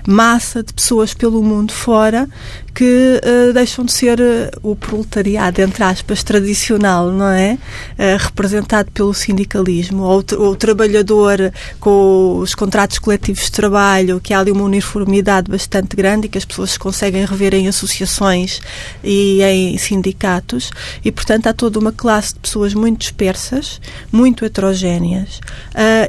massa 0.07 0.61
de 0.61 0.75
pessoas 0.75 1.15
pelo 1.15 1.41
mundo 1.41 1.73
fora 1.73 2.29
que 2.75 3.21
uh, 3.25 3.53
deixam 3.53 3.85
de 3.85 3.93
ser 3.93 4.21
uh, 4.21 4.51
o 4.63 4.77
proletariado, 4.77 5.61
entre 5.61 5.83
aspas, 5.83 6.23
tradicional, 6.23 7.11
não 7.11 7.29
é? 7.29 7.59
Uh, 7.99 8.17
representado 8.19 8.91
pelo 8.93 9.13
sindicalismo, 9.13 10.05
ou 10.05 10.25
o 10.39 10.55
trabalhador 10.55 11.53
com 11.81 12.39
os 12.39 12.55
contratos 12.55 13.01
coletivos 13.01 13.47
de 13.47 13.53
trabalho, 13.53 14.21
que 14.21 14.33
há 14.33 14.39
ali 14.39 14.53
uma 14.53 14.63
uniformidade 14.63 15.51
bastante 15.51 15.97
grande 15.97 16.08
e 16.25 16.29
que 16.29 16.39
as 16.39 16.45
pessoas 16.45 16.73
se 16.73 16.79
conseguem 16.79 17.25
rever 17.25 17.55
em 17.55 17.69
associações 17.69 18.61
e 19.03 19.43
em 19.43 19.77
sindicatos, 19.79 20.71
e 21.05 21.11
portanto 21.11 21.47
há 21.47 21.53
toda 21.53 21.79
uma 21.79 21.93
classe 21.93 22.35
de 22.35 22.41
pessoas 22.41 22.75
muito 22.75 23.01
dispersas, 23.01 23.81
muito 24.11 24.45
heterogéneas 24.45 25.41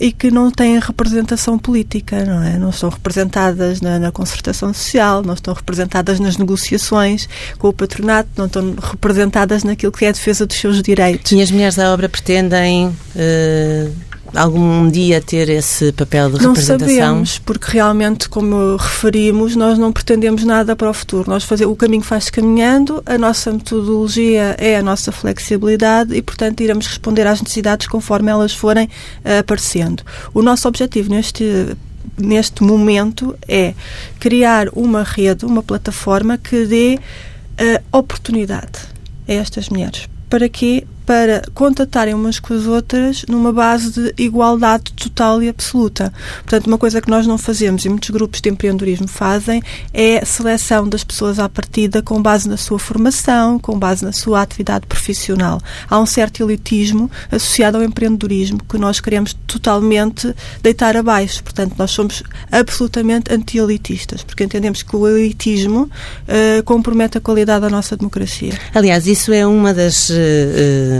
e 0.01 0.12
que 0.12 0.32
não 0.32 0.51
têm 0.51 0.79
representação 0.79 1.58
política, 1.58 2.24
não 2.25 2.44
é? 2.44 2.58
Não 2.58 2.70
estão 2.70 2.89
representadas 2.89 3.82
na, 3.82 4.00
na 4.00 4.12
concertação 4.12 4.74
social, 4.74 5.22
não 5.22 5.34
estão 5.34 5.53
representadas 5.53 6.20
nas 6.20 6.38
negociações 6.38 6.60
negociações 6.60 7.27
com 7.58 7.70
o 7.70 7.74
patronato, 7.74 8.29
não 8.38 8.46
estão 8.46 8.75
representadas 8.82 9.63
naquilo 9.63 9.91
que 9.91 10.06
é 10.06 10.10
a 10.10 10.12
defesa 10.12 10.46
dos 10.46 10.58
seus 10.58 10.82
direitos. 10.82 11.32
E 11.32 11.41
as 11.41 11.51
mulheres 11.51 11.75
da 11.75 11.91
obra 11.94 12.10
pretendem. 12.10 12.88
Uh 13.15 14.09
algum 14.36 14.89
dia 14.89 15.21
ter 15.21 15.50
esse 15.50 15.91
papel 15.91 16.29
de 16.31 16.41
não 16.41 16.50
representação? 16.50 16.88
Não 16.88 16.95
sabemos, 16.95 17.39
porque 17.39 17.71
realmente, 17.71 18.29
como 18.29 18.75
referimos, 18.75 19.55
nós 19.55 19.77
não 19.77 19.91
pretendemos 19.91 20.43
nada 20.43 20.75
para 20.75 20.89
o 20.89 20.93
futuro. 20.93 21.29
Nós 21.29 21.43
fazer, 21.43 21.65
o 21.65 21.75
caminho 21.75 22.03
faz-se 22.03 22.31
caminhando, 22.31 23.01
a 23.05 23.17
nossa 23.17 23.51
metodologia 23.51 24.55
é 24.57 24.77
a 24.77 24.83
nossa 24.83 25.12
flexibilidade 25.12 26.15
e, 26.15 26.21
portanto, 26.21 26.62
iremos 26.62 26.88
responder 26.88 27.27
às 27.27 27.41
necessidades 27.41 27.88
conforme 27.88 28.31
elas 28.31 28.53
forem 28.53 28.86
uh, 28.86 29.39
aparecendo. 29.39 30.03
O 30.33 30.41
nosso 30.41 30.67
objetivo 30.67 31.09
neste 31.09 31.75
neste 32.17 32.63
momento 32.63 33.38
é 33.48 33.74
criar 34.19 34.67
uma 34.74 35.03
rede, 35.03 35.45
uma 35.45 35.63
plataforma 35.63 36.38
que 36.38 36.65
dê 36.65 37.00
uh, 37.00 37.98
oportunidade 37.98 38.79
a 39.27 39.33
estas 39.33 39.69
mulheres. 39.69 40.07
Para 40.29 40.50
quê? 40.50 40.86
Para 41.10 41.42
contatarem 41.56 42.13
umas 42.13 42.38
com 42.38 42.54
as 42.54 42.68
outras 42.68 43.25
numa 43.28 43.51
base 43.51 43.89
de 43.89 44.13
igualdade 44.16 44.94
total 44.94 45.42
e 45.42 45.50
absoluta. 45.50 46.13
Portanto, 46.44 46.68
uma 46.68 46.78
coisa 46.78 47.01
que 47.01 47.10
nós 47.10 47.25
não 47.25 47.36
fazemos 47.36 47.84
e 47.84 47.89
muitos 47.89 48.12
grupos 48.12 48.39
de 48.39 48.48
empreendedorismo 48.48 49.08
fazem 49.08 49.60
é 49.92 50.20
a 50.20 50.25
seleção 50.28 50.88
das 50.88 51.04
pessoas 51.04 51.39
à 51.39 51.50
partida 51.50 52.04
com 52.04 52.22
base 52.22 52.48
na 52.48 52.58
sua 52.58 52.78
formação, 52.78 53.58
com 53.58 53.80
base 53.80 54.06
na 54.06 54.12
sua 54.12 54.44
atividade 54.44 54.86
profissional. 54.86 55.60
Há 55.89 56.00
um 56.00 56.06
certo 56.06 56.44
elitismo 56.44 57.10
associado 57.32 57.78
ao 57.78 57.84
empreendedorismo 57.84 58.60
que 58.63 58.78
nós 58.78 59.00
queremos 59.00 59.34
totalmente 59.48 60.32
deitar 60.62 60.96
abaixo. 60.96 61.44
Portanto, 61.44 61.74
nós 61.75 61.89
somos 61.89 62.22
absolutamente 62.51 63.34
anti-elitistas, 63.34 64.22
porque 64.22 64.44
entendemos 64.44 64.84
que 64.84 64.96
o 64.96 65.08
elitismo 65.08 65.89
uh, 65.89 66.63
compromete 66.66 67.18
a 67.18 67.22
qualidade 67.22 67.62
da 67.62 67.70
nossa 67.70 67.98
democracia. 67.98 68.54
Aliás, 68.75 69.08
isso 69.08 69.34
é 69.34 69.48
uma 69.48 69.74
das 69.74 70.12
uh, 70.12 70.99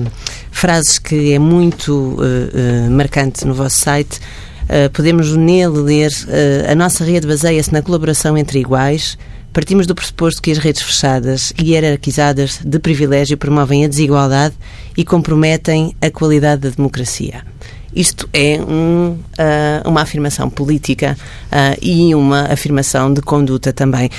frases 0.52 1.00
que 1.00 1.34
é 1.34 1.40
muito 1.40 1.92
uh, 1.94 2.88
uh, 2.88 2.92
marcante 2.92 3.46
no 3.46 3.54
vosso 3.54 3.78
site. 3.78 4.20
Uh, 4.64 4.90
podemos 4.92 5.36
nele 5.36 5.80
ler: 5.80 6.12
a 6.70 6.76
nossa 6.76 7.04
rede 7.04 7.28
baseia-se 7.28 7.74
na 7.74 7.82
colaboração 7.82 8.38
entre 8.38 8.60
iguais. 8.60 9.18
Partimos 9.52 9.88
do 9.88 9.96
pressuposto 9.96 10.42
que 10.42 10.52
as 10.52 10.60
redes 10.60 10.84
fechadas 10.84 11.52
e 11.60 11.72
hierarquizadas 11.72 12.60
de 12.64 12.78
privilégio 12.78 13.36
promovem 13.36 13.84
a 13.84 13.88
desigualdade 13.88 14.54
e 14.96 15.04
comprometem 15.04 15.96
a 16.00 16.12
qualidade 16.12 16.62
da 16.62 16.70
democracia. 16.70 17.44
Isto 17.96 18.30
é 18.32 18.62
um, 18.62 19.18
uh, 19.18 19.90
uma 19.90 20.02
afirmação 20.02 20.50
política 20.50 21.18
uh, 21.48 21.78
e 21.82 22.14
uma 22.14 22.44
afirmação 22.44 23.12
de 23.12 23.22
conduta 23.22 23.74
também. 23.74 24.10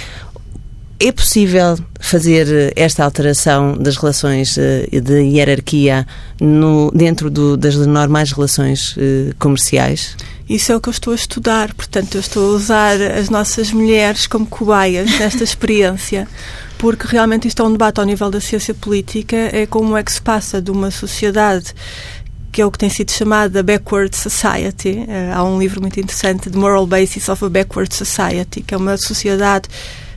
É 1.02 1.10
possível 1.10 1.78
fazer 1.98 2.46
eh, 2.46 2.72
esta 2.76 3.02
alteração 3.02 3.74
das 3.74 3.96
relações 3.96 4.58
eh, 4.58 4.86
de 5.00 5.22
hierarquia 5.22 6.06
no, 6.38 6.90
dentro 6.90 7.30
do, 7.30 7.56
das 7.56 7.74
normais 7.74 8.32
relações 8.32 8.94
eh, 8.98 9.32
comerciais? 9.38 10.14
Isso 10.46 10.70
é 10.70 10.76
o 10.76 10.80
que 10.80 10.90
eu 10.90 10.92
estou 10.92 11.14
a 11.14 11.16
estudar, 11.16 11.72
portanto, 11.72 12.16
eu 12.16 12.20
estou 12.20 12.52
a 12.52 12.54
usar 12.54 13.00
as 13.00 13.30
nossas 13.30 13.72
mulheres 13.72 14.26
como 14.26 14.44
cobaias 14.44 15.10
nesta 15.18 15.42
experiência, 15.42 16.28
porque 16.76 17.06
realmente 17.06 17.48
isto 17.48 17.62
é 17.62 17.64
um 17.64 17.72
debate 17.72 17.98
ao 17.98 18.04
nível 18.04 18.30
da 18.30 18.40
ciência 18.40 18.74
política, 18.74 19.36
é 19.36 19.64
como 19.64 19.96
é 19.96 20.02
que 20.02 20.12
se 20.12 20.20
passa 20.20 20.60
de 20.60 20.70
uma 20.70 20.90
sociedade 20.90 21.74
que 22.52 22.60
é 22.60 22.66
o 22.66 22.70
que 22.70 22.78
tem 22.78 22.90
sido 22.90 23.12
chamada 23.12 23.62
Backward 23.62 24.14
Society. 24.14 25.06
há 25.32 25.44
um 25.44 25.56
livro 25.56 25.80
muito 25.80 26.00
interessante, 26.00 26.50
The 26.50 26.58
Moral 26.58 26.84
Basis 26.84 27.28
of 27.28 27.44
a 27.44 27.48
Backward 27.48 27.94
Society, 27.94 28.60
que 28.60 28.74
é 28.74 28.76
uma 28.76 28.96
sociedade 28.96 29.68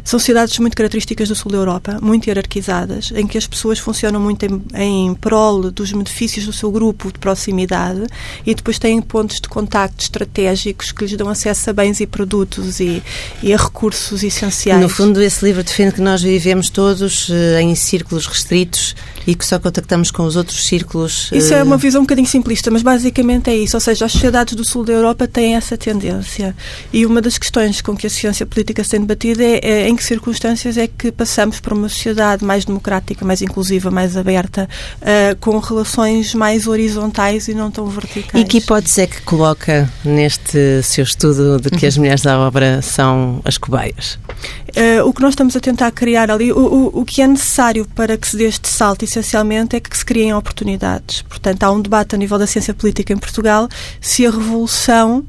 são 0.03 0.19
cidades 0.19 0.57
muito 0.59 0.75
características 0.75 1.29
do 1.29 1.35
sul 1.35 1.51
da 1.51 1.57
Europa, 1.57 1.97
muito 2.01 2.27
hierarquizadas, 2.27 3.11
em 3.15 3.25
que 3.25 3.37
as 3.37 3.47
pessoas 3.47 3.79
funcionam 3.79 4.19
muito 4.19 4.45
em, 4.45 4.61
em 4.75 5.15
prol 5.15 5.71
dos 5.71 5.91
benefícios 5.91 6.45
do 6.45 6.53
seu 6.53 6.71
grupo 6.71 7.11
de 7.11 7.19
proximidade 7.19 8.05
e 8.45 8.53
depois 8.53 8.77
têm 8.77 9.01
pontos 9.01 9.39
de 9.39 9.47
contacto 9.47 10.01
estratégicos 10.03 10.91
que 10.91 11.05
lhes 11.05 11.15
dão 11.15 11.29
acesso 11.29 11.69
a 11.69 11.73
bens 11.73 11.99
e 11.99 12.07
produtos 12.07 12.79
e, 12.79 13.01
e 13.41 13.53
a 13.53 13.57
recursos 13.57 14.23
essenciais. 14.23 14.81
No 14.81 14.89
fundo, 14.89 15.21
esse 15.21 15.45
livro 15.45 15.63
defende 15.63 15.93
que 15.93 16.01
nós 16.01 16.21
vivemos 16.21 16.69
todos 16.69 17.29
uh, 17.29 17.59
em 17.61 17.73
círculos 17.75 18.27
restritos 18.27 18.95
e 19.25 19.35
que 19.35 19.45
só 19.45 19.57
contactamos 19.57 20.11
com 20.11 20.23
os 20.23 20.35
outros 20.35 20.65
círculos. 20.65 21.31
Uh... 21.31 21.37
Isso 21.37 21.53
é 21.53 21.63
uma 21.63 21.77
visão 21.77 22.01
um 22.01 22.03
bocadinho 22.03 22.27
simplista, 22.27 22.69
mas 22.69 22.81
basicamente 22.81 23.49
é 23.49 23.55
isso. 23.55 23.77
Ou 23.77 23.81
seja, 23.81 24.05
as 24.05 24.11
sociedades 24.11 24.55
do 24.55 24.65
sul 24.65 24.83
da 24.83 24.93
Europa 24.93 25.27
têm 25.27 25.55
essa 25.55 25.77
tendência. 25.77 26.55
E 26.91 27.05
uma 27.05 27.21
das 27.21 27.37
questões 27.37 27.81
com 27.81 27.95
que 27.95 28.07
a 28.07 28.09
ciência 28.09 28.45
política 28.45 28.83
se 28.83 28.91
tem 28.91 29.01
debatido 29.01 29.41
é, 29.41 29.59
é 29.63 29.89
em 29.93 29.95
que 29.95 30.03
circunstâncias 30.03 30.77
é 30.77 30.87
que 30.87 31.11
passamos 31.11 31.59
para 31.59 31.73
uma 31.73 31.87
sociedade 31.87 32.43
mais 32.43 32.65
democrática, 32.65 33.23
mais 33.23 33.41
inclusiva, 33.41 33.89
mais 33.89 34.17
aberta, 34.17 34.67
uh, 35.01 35.35
com 35.39 35.57
relações 35.59 36.33
mais 36.33 36.67
horizontais 36.67 37.47
e 37.47 37.53
não 37.53 37.71
tão 37.71 37.85
verticais. 37.87 38.43
E 38.43 38.45
que 38.45 38.57
hipótese 38.57 39.01
é 39.01 39.07
que 39.07 39.21
coloca 39.21 39.89
neste 40.03 40.81
seu 40.83 41.03
estudo 41.03 41.59
de 41.59 41.69
que 41.69 41.85
as 41.85 41.97
mulheres 41.97 42.21
da 42.21 42.39
obra 42.39 42.81
são 42.81 43.39
as 43.45 43.57
cobaias? 43.57 44.17
Uh, 44.75 45.07
o 45.07 45.13
que 45.13 45.21
nós 45.21 45.33
estamos 45.33 45.55
a 45.55 45.59
tentar 45.59 45.91
criar 45.91 46.31
ali, 46.31 46.51
o, 46.51 46.57
o, 46.57 47.01
o 47.01 47.05
que 47.05 47.21
é 47.21 47.27
necessário 47.27 47.87
para 47.95 48.17
que 48.17 48.27
se 48.27 48.35
dê 48.35 48.45
este 48.45 48.67
salto, 48.67 49.03
essencialmente, 49.03 49.75
é 49.75 49.79
que 49.79 49.95
se 49.95 50.03
criem 50.03 50.33
oportunidades. 50.33 51.21
Portanto, 51.21 51.63
há 51.63 51.71
um 51.71 51.81
debate 51.81 52.15
a 52.15 52.17
nível 52.17 52.39
da 52.39 52.47
ciência 52.47 52.73
política 52.73 53.13
em 53.13 53.17
Portugal 53.17 53.69
se 54.01 54.25
a 54.25 54.31
revolução 54.31 55.23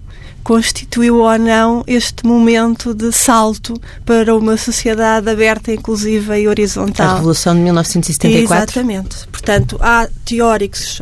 constituiu 0.44 1.20
ou 1.20 1.38
não 1.38 1.82
este 1.86 2.24
momento 2.24 2.94
de 2.94 3.10
salto 3.10 3.74
para 4.04 4.36
uma 4.36 4.56
sociedade 4.56 5.28
aberta, 5.28 5.72
inclusiva 5.72 6.38
e 6.38 6.46
horizontal. 6.46 7.08
A 7.08 7.14
Revolução 7.16 7.54
de 7.54 7.62
1974? 7.62 8.54
Exatamente. 8.54 9.26
Portanto, 9.28 9.78
há 9.80 10.06
teóricos 10.24 11.00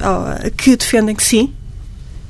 que 0.56 0.76
defendem 0.76 1.14
que 1.14 1.24
sim, 1.24 1.52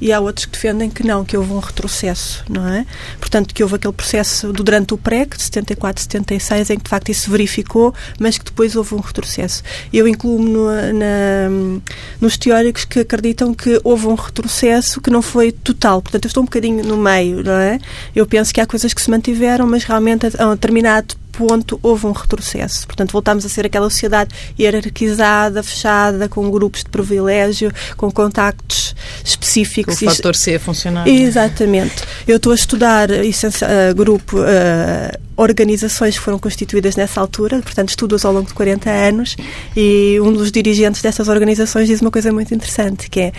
e 0.02 0.12
há 0.12 0.18
outros 0.18 0.46
que 0.46 0.52
defendem 0.52 0.90
que 0.90 1.06
não, 1.06 1.24
que 1.24 1.36
houve 1.36 1.52
um 1.52 1.60
retrocesso, 1.60 2.44
não 2.50 2.66
é? 2.66 2.84
Portanto, 3.20 3.54
que 3.54 3.62
houve 3.62 3.76
aquele 3.76 3.92
processo 3.92 4.52
do, 4.52 4.64
durante 4.64 4.92
o 4.92 4.98
PREC, 4.98 5.36
de 5.36 5.44
74, 5.44 6.02
76, 6.02 6.70
em 6.70 6.76
que 6.76 6.82
de 6.82 6.90
facto 6.90 7.08
isso 7.08 7.30
verificou, 7.30 7.94
mas 8.18 8.36
que 8.36 8.44
depois 8.44 8.74
houve 8.74 8.96
um 8.96 8.98
retrocesso. 8.98 9.62
Eu 9.92 10.08
incluo-me 10.08 10.50
no, 10.50 11.82
nos 12.20 12.36
teóricos 12.36 12.84
que 12.84 12.98
acreditam 12.98 13.54
que 13.54 13.80
houve 13.84 14.08
um 14.08 14.16
retrocesso 14.16 15.00
que 15.00 15.08
não 15.08 15.22
foi 15.22 15.52
total. 15.52 16.02
Portanto, 16.02 16.24
eu 16.24 16.28
estou 16.28 16.42
um 16.42 16.46
bocadinho 16.46 16.84
no 16.84 16.96
meio, 16.96 17.44
não 17.44 17.52
é? 17.52 17.78
Eu 18.12 18.26
penso 18.26 18.52
que 18.52 18.60
há 18.60 18.66
coisas 18.66 18.92
que 18.92 19.00
se 19.00 19.08
mantiveram, 19.08 19.68
mas 19.68 19.84
realmente 19.84 20.26
a, 20.26 20.42
a 20.42 20.48
um 20.48 20.54
determinado 20.54 21.14
ponto 21.32 21.80
houve 21.82 22.06
um 22.06 22.12
retrocesso. 22.12 22.86
Portanto, 22.86 23.10
voltámos 23.12 23.44
a 23.44 23.48
ser 23.48 23.66
aquela 23.66 23.88
sociedade 23.88 24.34
hierarquizada, 24.58 25.62
fechada, 25.62 26.28
com 26.28 26.48
grupos 26.50 26.84
de 26.84 26.90
privilégio, 26.90 27.72
com 27.96 28.10
contactos 28.10 28.94
específicos. 29.24 30.00
O 30.00 30.04
fator 30.04 30.36
C 30.36 30.56
a 30.56 30.60
funcionar. 30.60 31.08
Exatamente. 31.08 32.02
Eu 32.28 32.36
estou 32.36 32.52
a 32.52 32.54
estudar 32.54 33.08
uh, 33.10 33.94
grupo, 33.94 34.38
uh, 34.38 35.18
organizações 35.36 36.16
que 36.18 36.20
foram 36.20 36.38
constituídas 36.38 36.94
nessa 36.96 37.20
altura, 37.20 37.60
portanto, 37.62 37.88
estudos 37.88 38.24
ao 38.24 38.32
longo 38.32 38.46
de 38.46 38.54
40 38.54 38.90
anos, 38.90 39.36
e 39.76 40.18
um 40.20 40.32
dos 40.32 40.52
dirigentes 40.52 41.00
dessas 41.00 41.28
organizações 41.28 41.88
diz 41.88 42.00
uma 42.00 42.10
coisa 42.10 42.30
muito 42.32 42.54
interessante, 42.54 43.08
que 43.08 43.20
é 43.20 43.32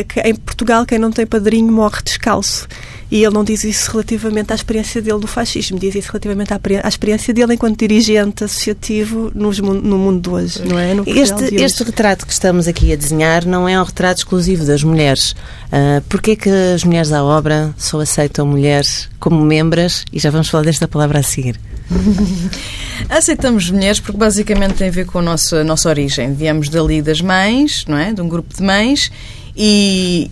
uh, 0.00 0.06
que 0.06 0.20
em 0.20 0.34
Portugal 0.34 0.86
quem 0.86 0.98
não 0.98 1.10
tem 1.10 1.26
padrinho 1.26 1.70
morre 1.70 2.02
descalço. 2.02 2.66
E 3.10 3.24
ele 3.24 3.34
não 3.34 3.42
diz 3.42 3.64
isso 3.64 3.90
relativamente 3.90 4.52
à 4.52 4.54
experiência 4.54 5.02
dele 5.02 5.18
do 5.18 5.26
fascismo, 5.26 5.78
diz 5.78 5.94
isso 5.94 6.08
relativamente 6.12 6.52
à, 6.52 6.60
à 6.84 6.88
experiência 6.88 7.34
dele 7.34 7.54
enquanto 7.54 7.78
dirigente 7.78 8.44
associativo 8.44 9.32
nos, 9.34 9.58
no 9.58 9.98
mundo 9.98 10.20
de 10.20 10.30
hoje, 10.30 10.62
não 10.64 10.78
é? 10.78 10.92
este, 11.06 11.54
este 11.56 11.82
retrato 11.82 12.24
que 12.24 12.32
estamos 12.32 12.68
aqui 12.68 12.92
a 12.92 12.96
desenhar 12.96 13.44
não 13.44 13.68
é 13.68 13.80
um 13.80 13.84
retrato 13.84 14.18
exclusivo 14.18 14.64
das 14.64 14.84
mulheres. 14.84 15.32
Uh, 15.66 16.00
Porquê 16.08 16.36
que 16.36 16.48
as 16.48 16.84
mulheres 16.84 17.12
à 17.12 17.24
obra 17.24 17.74
só 17.76 18.00
aceitam 18.00 18.46
mulheres 18.46 19.08
como 19.18 19.44
membras? 19.44 20.04
E 20.12 20.18
já 20.18 20.30
vamos 20.30 20.48
falar 20.48 20.64
desta 20.64 20.86
palavra 20.86 21.18
a 21.18 21.22
seguir. 21.22 21.58
Aceitamos 23.08 23.70
mulheres 23.70 23.98
porque 23.98 24.18
basicamente 24.18 24.74
tem 24.74 24.88
a 24.88 24.92
ver 24.92 25.06
com 25.06 25.18
a 25.18 25.22
nossa, 25.22 25.58
a 25.58 25.64
nossa 25.64 25.88
origem. 25.88 26.32
Viemos 26.34 26.68
dali 26.68 27.02
das 27.02 27.20
mães, 27.20 27.84
não 27.88 27.98
é? 27.98 28.12
De 28.12 28.20
um 28.20 28.28
grupo 28.28 28.54
de 28.54 28.62
mães 28.62 29.10
e, 29.56 30.30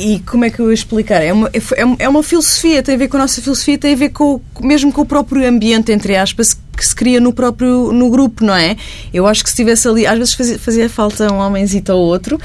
e 0.00 0.18
como 0.20 0.46
é 0.46 0.50
que 0.50 0.58
eu 0.58 0.68
ia 0.68 0.74
explicar? 0.74 1.22
É 1.22 1.30
uma, 1.30 1.48
é, 1.48 1.60
é 1.98 2.08
uma 2.08 2.22
filosofia, 2.22 2.82
tem 2.82 2.94
a 2.94 2.98
ver 2.98 3.08
com 3.08 3.18
a 3.18 3.20
nossa 3.20 3.42
filosofia, 3.42 3.76
tem 3.76 3.92
a 3.92 3.96
ver 3.96 4.08
com, 4.08 4.40
mesmo 4.60 4.90
com 4.90 5.02
o 5.02 5.06
próprio 5.06 5.46
ambiente, 5.46 5.92
entre 5.92 6.16
aspas, 6.16 6.58
que 6.80 6.86
se 6.86 6.94
cria 6.94 7.20
no 7.20 7.30
próprio 7.30 7.92
no 7.92 8.08
grupo, 8.08 8.42
não 8.42 8.54
é? 8.54 8.74
Eu 9.12 9.26
acho 9.26 9.44
que 9.44 9.50
se 9.50 9.52
estivesse 9.52 9.86
ali, 9.86 10.06
às 10.06 10.16
vezes 10.16 10.32
fazia, 10.32 10.58
fazia 10.58 10.88
falta 10.88 11.30
um 11.30 11.36
homenzito 11.36 11.92
ou 11.92 12.00
outro, 12.00 12.40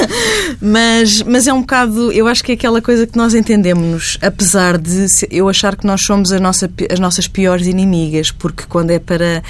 mas, 0.58 1.20
mas 1.22 1.46
é 1.46 1.52
um 1.52 1.60
bocado, 1.60 2.10
eu 2.10 2.26
acho 2.26 2.42
que 2.42 2.52
é 2.52 2.54
aquela 2.54 2.80
coisa 2.80 3.06
que 3.06 3.18
nós 3.18 3.34
entendemos, 3.34 4.16
apesar 4.22 4.78
de 4.78 5.06
eu 5.30 5.46
achar 5.46 5.76
que 5.76 5.86
nós 5.86 6.00
somos 6.00 6.32
a 6.32 6.40
nossa, 6.40 6.70
as 6.90 6.98
nossas 6.98 7.28
piores 7.28 7.66
inimigas, 7.66 8.30
porque 8.30 8.64
quando 8.66 8.92
é 8.92 8.98
para, 8.98 9.42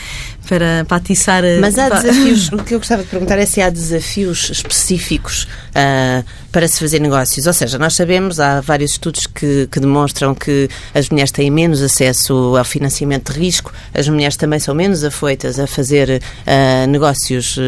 para, 0.48 0.84
para 0.88 0.96
atiçar 0.96 1.44
a... 1.44 1.60
Mas 1.60 1.78
há 1.78 1.88
desafios, 1.88 2.50
o 2.52 2.58
que 2.58 2.74
eu 2.74 2.78
gostava 2.78 3.04
de 3.04 3.08
perguntar 3.08 3.38
é 3.38 3.46
se 3.46 3.60
há 3.60 3.70
desafios 3.70 4.50
específicos 4.50 5.46
uh, 5.70 6.24
para 6.50 6.66
se 6.66 6.80
fazer 6.80 7.00
negócios. 7.00 7.46
Ou 7.46 7.52
seja, 7.52 7.78
nós 7.78 7.94
sabemos, 7.94 8.40
há 8.40 8.60
vários 8.60 8.92
estudos 8.92 9.26
que, 9.26 9.68
que 9.70 9.78
demonstram 9.78 10.34
que 10.34 10.68
as 10.94 11.08
mulheres 11.10 11.30
têm 11.30 11.50
menos 11.50 11.82
acesso 11.82 12.56
ao 12.56 12.64
financiamento 12.64 13.32
de 13.32 13.38
risco, 13.38 13.72
as 13.92 14.08
mulheres 14.16 14.36
também 14.36 14.58
são 14.58 14.74
menos 14.74 15.04
afoitas 15.04 15.58
a 15.58 15.66
fazer 15.66 16.20
uh, 16.20 16.86
negócios 16.88 17.56
uh, 17.56 17.60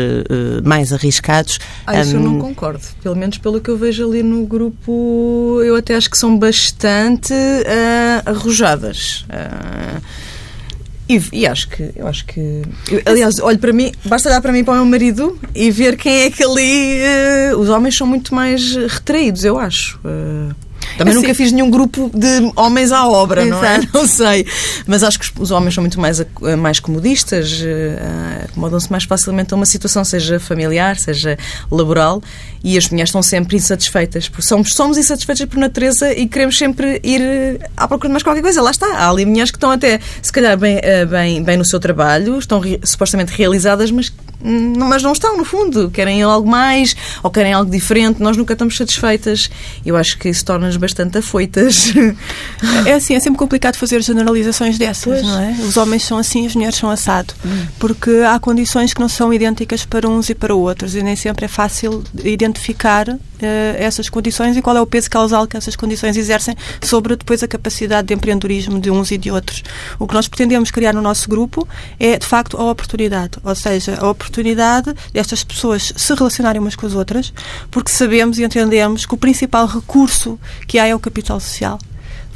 mais 0.65 0.93
arriscados. 0.93 1.59
Ah, 1.87 2.01
isso 2.01 2.17
um... 2.17 2.21
eu 2.21 2.21
não 2.21 2.39
concordo. 2.41 2.81
Pelo 3.03 3.17
menos 3.17 3.39
pelo 3.39 3.61
que 3.61 3.71
eu 3.71 3.77
vejo 3.77 4.09
ali 4.09 4.23
no 4.23 4.45
grupo, 4.45 5.61
eu 5.65 5.77
até 5.77 5.95
acho 5.95 6.11
que 6.11 6.19
são 6.19 6.37
bastante 6.37 7.35
arrojadas. 8.25 9.25
E, 11.09 11.23
e, 11.33 11.47
acho 11.47 11.69
que, 11.71 11.91
eu 11.97 12.07
acho 12.07 12.27
que. 12.27 12.63
Eu, 12.91 13.01
aliás, 13.07 13.39
olho 13.39 13.59
para 13.59 13.73
mim, 13.73 13.91
basta 14.05 14.29
olhar 14.29 14.43
para 14.43 14.53
mim 14.53 14.63
para 14.63 14.75
o 14.75 14.77
meu 14.77 14.85
marido 14.85 15.39
e 15.55 15.71
ver 15.71 15.97
quem 15.97 16.25
é 16.25 16.31
que 16.31 16.45
ali. 16.45 17.01
Uh, 17.01 17.59
os 17.59 17.71
homens 17.71 17.97
são 17.97 18.07
muito 18.07 18.35
mais 18.35 18.77
retraídos, 18.77 19.43
eu 19.43 19.59
acho. 19.59 19.99
Uh, 20.05 20.55
também 20.97 21.13
assim, 21.13 21.23
nunca 21.23 21.35
fiz 21.35 21.53
nenhum 21.53 21.71
grupo 21.71 22.11
de 22.15 22.53
homens 22.57 22.93
à 22.93 23.07
obra, 23.07 23.45
exato. 23.45 23.63
não 23.63 23.69
é? 23.69 23.89
Não 23.99 24.07
sei. 24.07 24.47
Mas 24.87 25.03
acho 25.03 25.19
que 25.19 25.41
os 25.41 25.51
homens 25.51 25.75
são 25.75 25.83
muito 25.83 26.01
mais, 26.01 26.25
mais 26.59 26.81
comodistas, 26.81 27.61
uh, 27.61 28.45
acomodam-se 28.45 28.91
mais 28.91 29.05
facilmente 29.05 29.53
a 29.53 29.57
uma 29.57 29.67
situação, 29.67 30.05
seja 30.05 30.39
familiar, 30.39 30.97
seja 30.97 31.37
laboral, 31.71 32.23
e 32.63 32.77
as 32.77 32.89
mulheres 32.89 33.09
estão 33.09 33.23
sempre 33.23 33.57
insatisfeitas. 33.57 34.31
Somos, 34.41 34.75
somos 34.75 34.99
insatisfeitas 34.99 35.47
por 35.47 35.59
natureza 35.59 36.13
e 36.13 36.27
queremos 36.27 36.57
sempre 36.57 37.01
ir 37.03 37.61
à 37.77 37.87
procura 37.87 38.09
de 38.09 38.13
mais 38.13 38.23
qualquer 38.23 38.43
coisa. 38.43 38.63
Lá 38.63 38.71
está. 38.71 38.87
Há 38.95 39.11
ali 39.11 39.25
mulheres 39.25 39.51
que 39.51 39.57
estão 39.57 39.71
até, 39.71 40.01
se 40.23 40.33
calhar, 40.33 40.57
bem, 40.57 40.79
eh, 40.83 41.05
bem, 41.05 41.43
bem 41.43 41.57
no 41.57 41.65
seu 41.65 41.81
trabalho, 41.81 42.39
estão 42.39 42.61
supostamente 42.83 43.33
realizadas, 43.33 43.91
mas 43.91 44.13
mas 44.43 45.03
não 45.03 45.13
estão, 45.13 45.37
no 45.37 45.45
fundo. 45.45 45.91
Querem 45.91 46.23
algo 46.23 46.49
mais 46.49 46.95
ou 47.23 47.31
querem 47.31 47.53
algo 47.53 47.71
diferente. 47.71 48.23
Nós 48.23 48.37
nunca 48.37 48.53
estamos 48.53 48.77
satisfeitas. 48.77 49.51
Eu 49.85 49.97
acho 49.97 50.19
que 50.19 50.29
isso 50.29 50.45
torna-nos 50.45 50.77
bastante 50.77 51.19
afoitas. 51.19 51.93
É 52.87 52.95
assim, 52.95 53.15
é 53.15 53.21
sempre 53.21 53.39
complicado 53.39 53.77
fazer 53.77 54.03
generalizações 54.03 54.79
dessas, 54.79 55.21
pois. 55.21 55.23
não 55.23 55.41
é? 55.41 55.57
Os 55.61 55.77
homens 55.77 56.05
são 56.05 56.19
assim, 56.19 56.47
as 56.47 56.55
mulheres 56.55 56.77
são 56.77 56.91
assado. 56.91 57.35
Hum. 57.45 57.67
Porque 57.79 58.11
há 58.27 58.39
condições 58.39 58.95
que 58.95 59.01
não 59.01 59.09
são 59.09 59.33
idênticas 59.33 59.85
para 59.85 60.09
uns 60.09 60.29
e 60.29 60.35
para 60.35 60.55
outros 60.55 60.95
e 60.95 61.03
nem 61.03 61.17
sempre 61.17 61.45
é 61.45 61.49
fácil 61.49 62.03
identificar 62.25 63.19
essas 63.79 64.09
condições 64.09 64.57
e 64.57 64.63
qual 64.63 64.77
é 64.77 64.81
o 64.81 64.87
peso 64.87 65.11
causal 65.11 65.47
que 65.47 65.57
essas 65.57 65.77
condições 65.77 66.17
exercem 66.17 66.57
sobre 66.83 67.17
depois 67.17 67.43
a 67.43 67.49
capacidade 67.49 68.09
de 68.09 68.15
empreendedorismo 68.15 68.81
de 68.81 68.91
uns 68.91 69.11
e 69.11 69.19
de 69.19 69.31
outros. 69.31 69.63
O 69.99 70.07
que 70.07 70.15
nós 70.15 70.29
pretendemos 70.29 70.71
criar 70.71 70.93
no 70.93 71.03
nosso 71.03 71.29
grupo 71.29 71.67
é, 71.99 72.19
de 72.19 72.27
facto, 72.27 72.57
a 72.57 72.71
oportunidade. 72.71 73.39
Ou 73.43 73.55
seja, 73.55 73.99
a 74.01 74.09
oportunidade 74.09 74.95
destas 75.13 75.45
pessoas 75.45 75.93
se 75.97 76.15
relacionarem 76.15 76.61
umas 76.61 76.77
com 76.77 76.87
as 76.87 76.95
outras, 76.95 77.33
porque 77.71 77.91
sabemos 77.91 78.39
e 78.39 78.45
entendemos 78.45 79.07
que 79.07 79.15
o 79.15 79.19
principal 79.19 79.67
recurso 79.67 80.39
que 80.67 80.79
há 80.79 80.87
é 80.87 80.95
o 80.95 80.99
capital 80.99 81.41
social. 81.41 81.79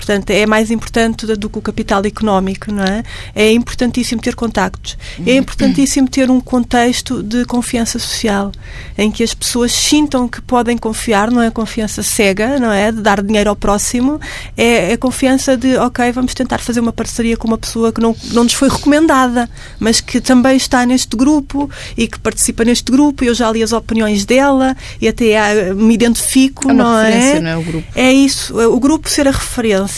Portanto, 0.03 0.31
é 0.31 0.45
mais 0.47 0.73
importante 0.73 1.25
do 1.37 1.49
que 1.49 1.59
o 1.59 1.63
capital 1.63 2.05
económico, 2.05 2.73
não 2.73 2.83
é? 2.83 3.05
É 3.37 3.53
importantíssimo 3.53 4.21
ter 4.21 4.35
contactos. 4.35 4.99
É 5.25 5.37
importantíssimo 5.37 6.09
ter 6.09 6.29
um 6.29 6.41
contexto 6.41 7.23
de 7.23 7.45
confiança 7.45 8.01
social, 8.01 8.51
em 8.99 9.13
que 9.13 9.23
as 9.23 9.33
pessoas 9.33 9.71
sintam 9.71 10.27
que 10.27 10.43
podem 10.43 10.77
confiar, 10.77 11.31
não 11.31 11.41
é 11.41 11.53
confiança 11.53 12.03
cega, 12.03 12.59
não 12.59 12.73
é? 12.73 12.91
De 12.91 13.01
dar 13.01 13.23
dinheiro 13.23 13.49
ao 13.49 13.55
próximo, 13.55 14.21
é 14.57 14.95
a 14.95 14.99
confiança 14.99 15.57
de, 15.57 15.77
ok, 15.77 16.11
vamos 16.11 16.35
tentar 16.35 16.59
fazer 16.59 16.81
uma 16.81 16.93
parceria 16.93 17.37
com 17.37 17.47
uma 17.47 17.59
pessoa 17.59 17.93
que 17.93 18.01
não, 18.01 18.17
não 18.33 18.43
nos 18.43 18.55
foi 18.55 18.69
recomendada, 18.69 19.49
mas 19.79 20.01
que 20.01 20.21
também 20.21 20.57
está 20.57 20.85
neste 20.85 21.17
grupo 21.17 21.71
e 21.97 22.09
que 22.09 22.19
participa 22.19 22.65
neste 22.65 22.91
grupo 22.91 23.25
eu 23.25 23.35
já 23.35 23.53
li 23.53 23.63
as 23.63 23.73
opiniões 23.73 24.25
dela 24.25 24.77
e 25.01 25.07
até 25.07 25.39
ah, 25.39 25.73
me 25.75 25.95
identifico, 25.95 26.73
é 26.73 26.75
não 26.75 26.99
é? 26.99 27.41
Não 27.41 27.51
é, 27.51 27.57
o 27.57 27.63
grupo. 27.63 27.87
é 27.95 28.13
isso, 28.13 28.59
o 28.59 28.81
grupo 28.81 29.09
ser 29.09 29.29
a 29.29 29.31
referência 29.31 29.92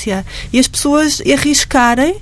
e 0.53 0.59
as 0.59 0.69
pessoas 0.69 1.21
arriscarem 1.33 2.17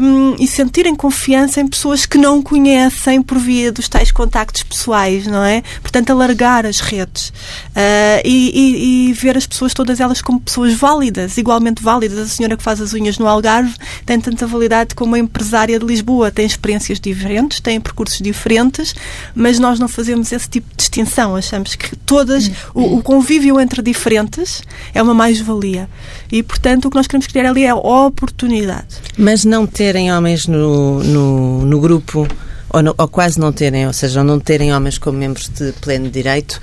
um, 0.00 0.36
e 0.38 0.46
sentirem 0.46 0.94
confiança 0.94 1.60
em 1.60 1.68
pessoas 1.68 2.06
que 2.06 2.18
não 2.18 2.42
conhecem 2.42 3.22
por 3.22 3.38
via 3.38 3.70
dos 3.70 3.88
tais 3.88 4.10
contactos 4.10 4.62
pessoais, 4.62 5.26
não 5.26 5.44
é? 5.44 5.62
Portanto, 5.80 6.10
alargar 6.10 6.64
as 6.64 6.80
redes 6.80 7.28
uh, 7.28 8.22
e, 8.24 8.50
e, 8.54 9.10
e, 9.10 9.12
ver 9.12 9.36
as 9.36 9.46
pessoas, 9.46 9.74
todas 9.74 10.00
elas, 10.00 10.22
como 10.22 10.40
pessoas 10.40 10.74
válidas, 10.74 11.36
igualmente 11.36 11.82
válidas. 11.82 12.18
A 12.18 12.26
senhora 12.26 12.56
que 12.56 12.62
faz 12.62 12.80
as 12.80 12.94
unhas 12.94 13.18
no 13.18 13.26
Algarve 13.26 13.74
tem 14.06 14.20
tanta 14.20 14.46
validade 14.46 14.94
como 14.94 15.14
a 15.14 15.18
empresária 15.18 15.78
de 15.78 15.84
Lisboa, 15.84 16.30
tem 16.30 16.46
experiências 16.46 16.98
diferentes, 16.98 17.60
tem 17.60 17.80
percursos 17.80 18.18
diferentes, 18.18 18.94
mas 19.34 19.58
nós 19.58 19.78
não 19.78 19.88
fazemos 19.88 20.32
esse 20.32 20.48
tipo 20.48 20.68
de 20.70 20.76
distinção. 20.76 21.36
Achamos 21.36 21.74
que 21.74 21.94
todas, 21.96 22.50
o, 22.74 22.98
o 22.98 23.02
convívio 23.02 23.60
entre 23.60 23.82
diferentes 23.82 24.62
é 24.94 25.02
uma 25.02 25.14
mais-valia. 25.14 25.88
E, 26.30 26.42
portanto, 26.42 26.86
o 26.86 26.90
que 26.90 26.96
nós 26.96 27.06
queremos 27.06 27.26
criar 27.26 27.48
ali 27.48 27.64
é 27.64 27.70
a 27.70 27.76
oportunidade. 27.76 28.96
Mas 29.22 29.44
não 29.44 29.68
terem 29.68 30.12
homens 30.12 30.48
no, 30.48 31.00
no, 31.00 31.64
no 31.64 31.80
grupo, 31.80 32.26
ou, 32.68 32.82
no, 32.82 32.92
ou, 32.98 33.06
quase 33.06 33.38
não 33.38 33.52
terem, 33.52 33.86
ou 33.86 33.92
seja, 33.92 34.24
não 34.24 34.40
terem 34.40 34.74
homens 34.74 34.98
como 34.98 35.16
membros 35.16 35.48
de 35.48 35.70
pleno 35.74 36.10
direito, 36.10 36.60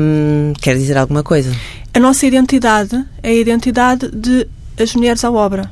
hum, 0.00 0.52
quer 0.62 0.76
dizer 0.76 0.96
alguma 0.96 1.24
coisa? 1.24 1.52
A 1.92 1.98
nossa 1.98 2.24
identidade 2.24 3.04
é 3.20 3.30
a 3.30 3.34
identidade 3.34 4.08
de 4.12 4.46
as 4.80 4.94
mulheres 4.94 5.24
à 5.24 5.30
obra. 5.32 5.68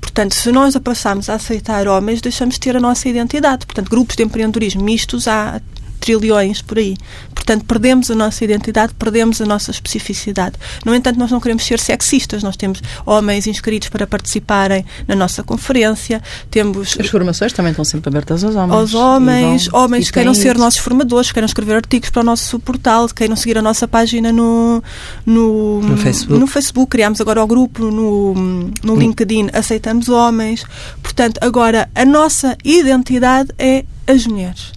Portanto, 0.00 0.34
se 0.34 0.50
nós 0.50 0.74
a 0.74 0.80
passarmos 0.80 1.28
a 1.28 1.34
aceitar 1.34 1.86
homens, 1.86 2.22
deixamos 2.22 2.54
de 2.54 2.60
ter 2.60 2.74
a 2.74 2.80
nossa 2.80 3.06
identidade. 3.06 3.66
Portanto, 3.66 3.90
grupos 3.90 4.16
de 4.16 4.22
empreendedorismo 4.22 4.82
mistos 4.82 5.28
há 5.28 5.60
trilhões 6.06 6.62
por 6.62 6.78
aí. 6.78 6.96
Portanto, 7.34 7.64
perdemos 7.64 8.10
a 8.10 8.14
nossa 8.14 8.44
identidade, 8.44 8.94
perdemos 8.94 9.40
a 9.40 9.44
nossa 9.44 9.70
especificidade. 9.70 10.56
No 10.84 10.94
entanto, 10.94 11.18
nós 11.18 11.30
não 11.30 11.40
queremos 11.40 11.64
ser 11.64 11.80
sexistas. 11.80 12.42
Nós 12.42 12.56
temos 12.56 12.80
homens 13.04 13.46
inscritos 13.46 13.88
para 13.88 14.06
participarem 14.06 14.84
na 15.06 15.16
nossa 15.16 15.42
conferência. 15.42 16.22
Temos 16.50 16.96
As 16.98 17.08
formações 17.08 17.52
também 17.52 17.70
estão 17.70 17.84
sempre 17.84 18.08
abertas 18.08 18.44
aos 18.44 18.54
homens. 18.54 18.72
Aos 18.72 18.94
homens, 18.94 19.66
vão, 19.66 19.82
homens 19.82 20.06
que 20.06 20.12
queiram 20.12 20.34
ser 20.34 20.50
isso. 20.50 20.58
nossos 20.58 20.80
formadores, 20.80 21.32
queiram 21.32 21.46
escrever 21.46 21.74
artigos 21.76 22.10
para 22.10 22.20
o 22.20 22.24
nosso 22.24 22.58
portal, 22.60 23.08
queiram 23.08 23.36
seguir 23.36 23.58
a 23.58 23.62
nossa 23.62 23.88
página 23.88 24.32
no, 24.32 24.82
no, 25.24 25.80
no 25.82 25.96
Facebook. 25.96 26.40
No 26.40 26.46
Facebook. 26.46 26.90
Criámos 26.90 27.20
agora 27.20 27.42
o 27.42 27.46
grupo 27.46 27.90
no, 27.90 28.34
no. 28.82 28.96
LinkedIn. 28.96 29.50
Aceitamos 29.52 30.08
homens. 30.08 30.64
Portanto, 31.02 31.38
agora 31.40 31.88
a 31.94 32.04
nossa 32.04 32.56
identidade 32.64 33.50
é 33.58 33.84
as 34.06 34.26
mulheres 34.26 34.75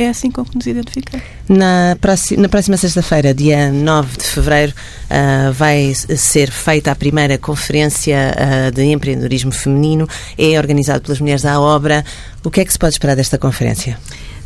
é 0.00 0.08
assim 0.08 0.30
como 0.30 0.48
nos 0.54 0.66
identificamos. 0.66 1.26
Na, 1.46 1.96
próxima, 2.00 2.42
na 2.42 2.48
próxima 2.48 2.76
sexta-feira, 2.78 3.34
dia 3.34 3.70
9 3.70 4.16
de 4.16 4.24
fevereiro, 4.24 4.72
uh, 4.72 5.52
vai 5.52 5.92
ser 5.94 6.50
feita 6.50 6.90
a 6.90 6.94
primeira 6.94 7.36
conferência 7.36 8.34
uh, 8.34 8.72
de 8.72 8.82
empreendedorismo 8.84 9.52
feminino. 9.52 10.08
É 10.38 10.58
organizado 10.58 11.02
pelas 11.02 11.20
Mulheres 11.20 11.44
à 11.44 11.60
Obra. 11.60 12.02
O 12.42 12.50
que 12.50 12.62
é 12.62 12.64
que 12.64 12.72
se 12.72 12.78
pode 12.78 12.94
esperar 12.94 13.14
desta 13.14 13.36
conferência? 13.36 13.98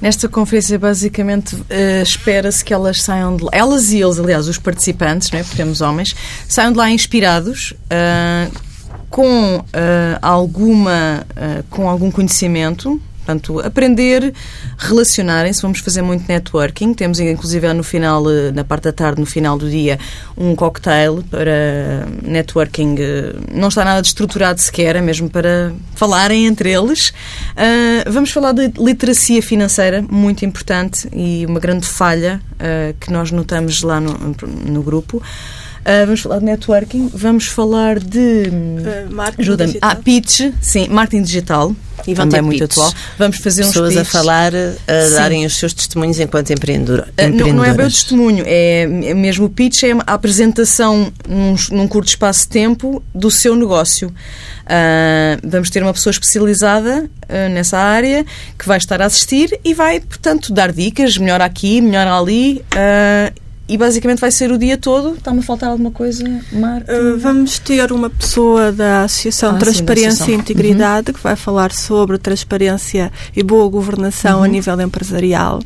Nesta 0.03 0.29
conferência, 0.29 0.77
basicamente, 0.77 1.55
uh, 1.55 2.03
espera-se 2.03 2.65
que 2.65 2.75
elas 2.75 3.01
saiam 3.01 3.37
de 3.37 3.45
lá, 3.45 3.51
elas 3.53 3.93
e 3.93 4.01
eles, 4.03 4.19
aliás, 4.19 4.49
os 4.49 4.59
participantes, 4.59 5.31
não 5.31 5.39
é? 5.39 5.45
porque 5.45 5.57
temos 5.57 5.81
homens, 5.81 6.17
saiam 6.49 6.73
de 6.73 6.79
lá 6.79 6.91
inspirados, 6.91 7.75
com 9.09 9.65
alguma, 10.21 11.25
com 11.71 11.89
algum 11.89 12.11
conhecimento, 12.11 13.01
Portanto, 13.25 13.59
aprender, 13.61 14.35
relacionarem-se, 14.77 15.63
vamos 15.63 15.79
fazer 15.79 16.03
muito 16.03 16.27
networking. 16.29 16.93
Temos, 16.93 17.19
inclusive, 17.19 17.73
no 17.73 17.83
final, 17.83 18.31
eh, 18.31 18.53
na 18.53 18.63
parte 18.65 18.85
da 18.85 18.93
tarde, 18.93 19.19
no 19.19 19.27
final 19.27 19.57
do 19.57 19.69
dia, 19.69 19.99
um 20.37 20.55
cocktail 20.55 21.25
para 21.31 22.07
networking. 22.23 22.97
Eh, 22.99 23.35
não 23.51 23.69
está 23.69 23.83
nada 23.83 24.07
estruturado 24.07 24.61
sequer, 24.61 24.97
é 24.97 25.01
mesmo 25.01 25.31
para 25.31 25.73
falarem 25.95 26.45
entre 26.47 26.71
eles. 26.71 27.11
Uh, 27.57 28.11
vamos 28.11 28.31
falar 28.31 28.53
de 28.53 28.73
literacia 28.79 29.43
financeira, 29.43 30.03
muito 30.03 30.45
importante 30.45 31.09
e 31.13 31.47
uma 31.47 31.59
grande 31.61 31.87
falha 31.87 32.43
uh, 32.55 32.95
que 33.01 33.11
nós 33.11 33.31
notamos 33.31 33.83
lá 33.83 34.01
no, 34.01 34.13
no 34.67 34.83
grupo. 34.83 35.23
Uh, 35.85 36.07
vamos 36.07 36.23
falar 36.23 36.39
de 36.39 36.47
networking, 36.47 37.11
vamos 37.13 37.47
falar 37.47 37.99
de. 37.99 38.49
Uh, 38.49 39.13
marketing 39.13 39.43
Ajuda-me. 39.43 39.73
digital. 39.73 39.91
Ah, 39.91 39.97
pitch, 39.97 40.41
sim, 40.63 40.89
marketing 40.89 41.23
digital. 41.23 41.77
E 42.07 42.15
vão 42.15 42.27
também 42.27 42.41
ter 42.41 42.43
muito 42.43 42.61
pitches. 42.61 42.79
atual. 42.79 42.95
Vamos 43.19 43.37
fazer 43.39 43.63
uns 43.63 43.69
Pessoas 43.69 43.97
a 43.97 44.05
falar, 44.05 44.53
a 44.55 45.07
Sim. 45.09 45.15
darem 45.15 45.47
os 45.47 45.57
seus 45.57 45.73
testemunhos 45.73 46.19
enquanto 46.21 46.51
empreendedor, 46.53 47.09
Uh, 47.19 47.29
não, 47.35 47.53
não 47.53 47.65
é 47.65 47.73
bem 47.73 47.87
o 47.87 47.91
testemunho, 47.91 48.45
é 48.47 48.83
é 48.83 49.15
mesmo 49.15 49.47
o 49.47 49.49
pitch, 49.49 49.85
é 49.85 49.93
a 49.93 50.15
apresentação 50.15 51.13
num, 51.29 51.55
num 51.71 51.89
curto 51.89 52.09
espaço 52.09 52.43
de 52.43 52.49
tempo 52.49 53.03
do 53.15 53.31
seu 53.31 53.55
negócio. 53.57 54.09
Uh, 54.09 55.41
vamos 55.49 55.71
ter 55.71 55.83
uma 55.83 55.93
pessoa 55.93 56.11
especializada 56.11 57.05
uh, 57.05 57.51
nessa 57.53 57.79
área 57.79 58.25
que 58.59 58.67
vai 58.67 58.79
estar 58.79 59.01
a 59.01 59.07
assistir 59.07 59.59
e 59.65 59.75
vai, 59.75 60.01
portanto, 60.01 60.53
dar 60.53 60.73
dicas, 60.73 61.17
melhor 61.19 61.41
aqui, 61.41 61.81
melhor 61.81 62.07
ali. 62.07 62.65
uh, 62.75 63.44
e 63.67 63.79
basicamente 63.79 64.21
vai 64.21 64.31
ser 64.31 64.53
o 64.53 64.59
dia 64.59 64.77
todo. 64.77 65.15
Está-me 65.15 65.39
a 65.41 65.43
faltar 65.43 65.71
alguma 65.71 65.91
coisa, 65.91 66.23
Marta? 66.53 66.93
Uh, 66.93 67.19
vamos 67.19 67.59
ter 67.59 67.91
uma 67.93 68.11
pessoa 68.11 68.71
da 68.71 69.05
Associação 69.05 69.51
Ah, 69.51 69.53
sim, 69.53 69.59
da 69.59 69.65
Transparência 69.65 70.09
Associação. 70.09 70.35
e 70.35 70.39
Integridade 70.39 71.13
que 71.13 71.21
vai 71.23 71.35
falar 71.37 71.73
sobre 71.73 72.19
transparência 72.19 73.11
e 73.35 73.43
boa 73.43 73.69
governação 73.69 74.39
Uhum. 74.39 74.45
a 74.45 74.49
nível 74.49 74.81
empresarial, 74.81 75.61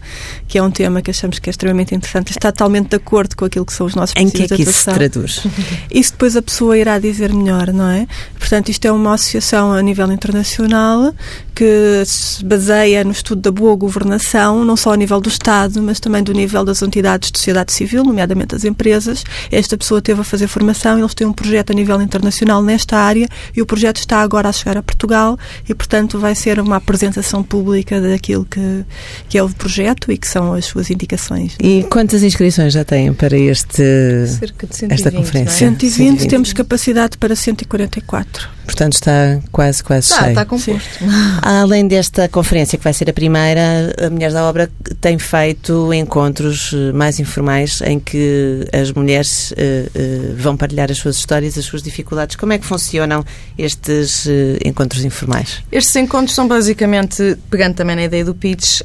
que 0.46 0.56
é 0.58 0.62
um 0.62 0.70
tema 0.70 1.02
que 1.02 1.10
achamos 1.10 1.38
que 1.38 1.48
é 1.48 1.52
extremamente 1.52 1.94
interessante. 1.94 2.30
Está 2.30 2.52
totalmente 2.52 2.90
de 2.90 2.96
acordo 2.96 3.36
com 3.36 3.44
aquilo 3.44 3.66
que 3.66 3.72
são 3.72 3.86
os 3.86 3.94
nossos 3.94 4.14
Em 4.16 4.30
que 4.30 4.44
é 4.44 4.48
que 4.48 4.62
isso 4.62 4.72
se 4.72 4.84
traduz? 4.84 5.42
Isso 5.90 6.12
depois 6.12 6.36
a 6.36 6.42
pessoa 6.42 6.78
irá 6.78 6.98
dizer 6.98 7.32
melhor, 7.32 7.72
não 7.72 7.88
é? 7.88 8.06
Portanto, 8.38 8.68
isto 8.68 8.84
é 8.86 8.92
uma 8.92 9.14
associação 9.14 9.72
a 9.72 9.82
nível 9.82 10.10
internacional 10.12 11.12
que 11.54 12.02
se 12.06 12.44
baseia 12.44 13.02
no 13.02 13.10
estudo 13.10 13.42
da 13.42 13.50
boa 13.50 13.74
governação, 13.74 14.64
não 14.64 14.76
só 14.76 14.92
a 14.92 14.96
nível 14.96 15.20
do 15.20 15.28
Estado, 15.28 15.82
mas 15.82 15.98
também 15.98 16.22
do 16.22 16.32
nível 16.32 16.64
das 16.64 16.80
entidades 16.82 17.32
de 17.32 17.38
sociedade 17.38 17.72
civil, 17.72 17.87
nomeadamente 17.96 18.54
as 18.54 18.64
empresas. 18.64 19.24
Esta 19.50 19.76
pessoa 19.76 20.00
teve 20.00 20.20
a 20.20 20.24
fazer 20.24 20.46
formação, 20.46 20.98
eles 20.98 21.14
têm 21.14 21.26
um 21.26 21.32
projeto 21.32 21.70
a 21.70 21.74
nível 21.74 22.00
internacional 22.00 22.62
nesta 22.62 22.96
área 22.96 23.28
e 23.56 23.62
o 23.62 23.66
projeto 23.66 23.98
está 23.98 24.20
agora 24.20 24.48
a 24.48 24.52
chegar 24.52 24.76
a 24.76 24.82
Portugal 24.82 25.38
e, 25.68 25.74
portanto, 25.74 26.18
vai 26.18 26.34
ser 26.34 26.60
uma 26.60 26.76
apresentação 26.76 27.42
pública 27.42 28.00
daquilo 28.00 28.44
que, 28.44 28.84
que 29.28 29.38
é 29.38 29.42
o 29.42 29.48
projeto 29.48 30.12
e 30.12 30.18
que 30.18 30.28
são 30.28 30.52
as 30.52 30.64
suas 30.64 30.90
indicações. 30.90 31.56
E 31.60 31.84
quantas 31.90 32.22
inscrições 32.22 32.72
já 32.72 32.84
têm 32.84 33.12
para 33.12 33.36
este, 33.36 33.82
Cerca 34.26 34.66
de 34.66 34.76
120, 34.76 34.92
esta 34.92 35.10
conferência? 35.10 35.50
é? 35.50 35.68
120, 35.68 35.96
120. 35.96 36.28
temos 36.30 36.52
capacidade 36.52 37.16
para 37.18 37.34
144. 37.34 38.57
Portanto 38.68 38.92
está 38.92 39.40
quase, 39.50 39.82
quase 39.82 40.10
Está, 40.10 40.18
cheio. 40.18 40.28
está 40.28 40.44
composto. 40.44 40.88
Além 41.42 41.88
desta 41.88 42.28
conferência, 42.28 42.76
que 42.76 42.84
vai 42.84 42.92
ser 42.92 43.08
a 43.08 43.12
primeira, 43.14 43.94
a 44.06 44.10
Mulheres 44.10 44.34
da 44.34 44.44
Obra 44.44 44.70
tem 45.00 45.18
feito 45.18 45.92
encontros 45.94 46.72
eh, 46.74 46.92
mais 46.92 47.18
informais 47.18 47.80
em 47.80 47.98
que 47.98 48.66
as 48.72 48.92
mulheres 48.92 49.54
eh, 49.56 49.88
eh, 49.94 50.34
vão 50.36 50.54
partilhar 50.56 50.90
as 50.90 50.98
suas 50.98 51.16
histórias, 51.16 51.56
as 51.56 51.64
suas 51.64 51.82
dificuldades. 51.82 52.36
Como 52.36 52.52
é 52.52 52.58
que 52.58 52.66
funcionam 52.66 53.24
estes 53.56 54.26
eh, 54.26 54.58
encontros 54.64 55.02
informais? 55.02 55.62
Estes 55.72 55.96
encontros 55.96 56.34
são 56.34 56.46
basicamente, 56.46 57.38
pegando 57.50 57.74
também 57.74 57.96
na 57.96 58.04
ideia 58.04 58.24
do 58.24 58.34
pitch, 58.34 58.82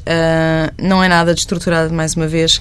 não 0.78 1.04
é 1.04 1.08
nada 1.08 1.34
de 1.34 1.40
estruturado, 1.40 1.92
mais 1.92 2.14
uma 2.14 2.26
vez. 2.26 2.60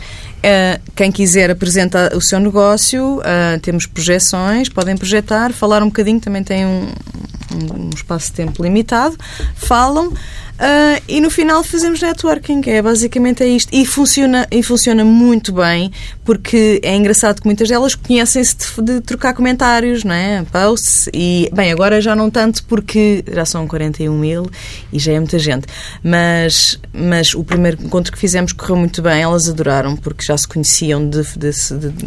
Quem 0.96 1.12
quiser 1.12 1.50
apresenta 1.50 2.12
o 2.16 2.22
seu 2.22 2.40
negócio, 2.40 3.22
temos 3.62 3.86
projeções, 3.86 4.68
podem 4.68 4.98
projetar, 4.98 5.54
falar 5.54 5.82
um 5.82 5.88
bocadinho, 5.88 6.20
também 6.20 6.44
tem 6.44 6.66
um, 6.66 6.88
Mm-hmm. 7.16 7.43
Um- 7.56 7.90
espaço 7.94 8.28
de 8.28 8.34
tempo 8.34 8.64
limitado, 8.64 9.18
falam. 9.56 10.14
ah, 10.60 11.02
e 11.08 11.20
no 11.20 11.30
final 11.30 11.64
fazemos 11.64 12.02
networking, 12.02 12.62
é 12.68 12.82
basicamente 12.82 13.44
é 13.44 13.48
isto. 13.48 13.70
E 13.74 13.86
funciona, 13.86 14.48
e 14.52 14.62
funciona 14.64 15.04
muito 15.04 15.52
bem, 15.52 15.92
porque 16.24 16.80
é 16.84 16.96
engraçado 16.96 17.42
que 17.42 17.46
muitas 17.48 17.68
delas 17.68 17.96
conhecem-se 17.96 18.56
de, 18.78 18.94
de 18.96 19.02
trocar 19.02 19.34
comentários, 19.34 20.04
não 20.04 20.14
é? 20.14 20.44
Posts. 20.52 21.10
E, 21.14 21.50
bem, 21.54 21.72
agora 21.72 22.00
já 22.02 22.16
não 22.16 22.30
tanto 22.30 22.64
porque 22.66 23.24
já 23.32 23.46
são 23.46 23.68
41 23.68 24.18
mil 24.18 24.50
e 24.92 25.00
já 25.00 25.14
é 25.14 25.20
muita 25.20 25.40
gente. 25.40 25.66
Mas, 26.04 26.80
mas 26.94 27.34
o 27.34 27.44
primeiro 27.44 27.82
encontro 27.84 28.12
que 28.12 28.18
fizemos 28.20 28.54
correu 28.54 28.76
muito 28.76 29.02
bem, 29.02 29.22
elas 29.22 29.50
adoraram, 29.50 29.96
porque 29.98 30.24
já 30.24 30.38
se 30.38 30.48
conheciam 30.48 31.10
de, 31.10 31.24
de- 31.38 31.54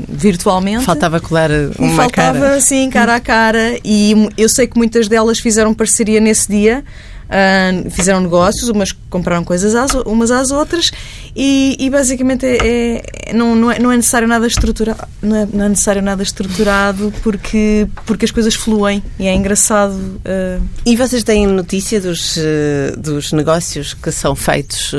virtualmente. 0.08 0.84
Faltava 0.84 1.20
colar 1.20 1.50
uma 1.78 1.96
faltava, 1.96 2.38
cara. 2.40 2.60
sim, 2.60 2.88
cara 2.90 3.14
a 3.16 3.20
cara. 3.20 3.78
E 3.84 4.14
eu 4.38 4.48
sei 4.48 4.66
que 4.66 4.76
muitas 4.78 5.08
delas 5.08 5.35
fizeram 5.38 5.74
parceria 5.74 6.20
nesse 6.20 6.48
dia. 6.48 6.84
Ah, 7.28 7.90
fizeram 7.90 8.20
negócios, 8.20 8.68
umas 8.68 8.92
compraram 9.10 9.44
coisas 9.44 9.74
às, 9.74 9.94
umas 9.94 10.30
às 10.30 10.50
outras 10.50 10.90
e, 11.34 11.76
e 11.78 11.90
basicamente 11.90 12.44
é, 12.46 13.02
é- 13.26 13.32
não, 13.32 13.54
não, 13.54 13.70
é, 13.70 13.78
não 13.78 13.90
é 13.92 13.96
necessário 13.96 14.28
nada 14.28 14.46
estruturado 14.46 15.06
não 15.22 15.36
é, 15.36 15.48
não 15.52 15.64
é 15.64 15.68
necessário 15.68 16.02
nada 16.02 16.22
estruturado 16.22 17.12
porque, 17.22 17.88
porque 18.04 18.24
as 18.24 18.30
coisas 18.30 18.54
fluem 18.54 19.02
e 19.18 19.26
é 19.26 19.34
engraçado 19.34 19.96
ah, 20.24 20.58
E 20.84 20.96
vocês 20.96 21.22
têm 21.24 21.46
notícia 21.46 22.00
dos, 22.00 22.36
eh, 22.38 22.92
dos 22.96 23.32
negócios 23.32 23.94
que 23.94 24.10
são 24.12 24.34
feitos 24.36 24.92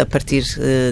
a 0.00 0.06
partir 0.06 0.44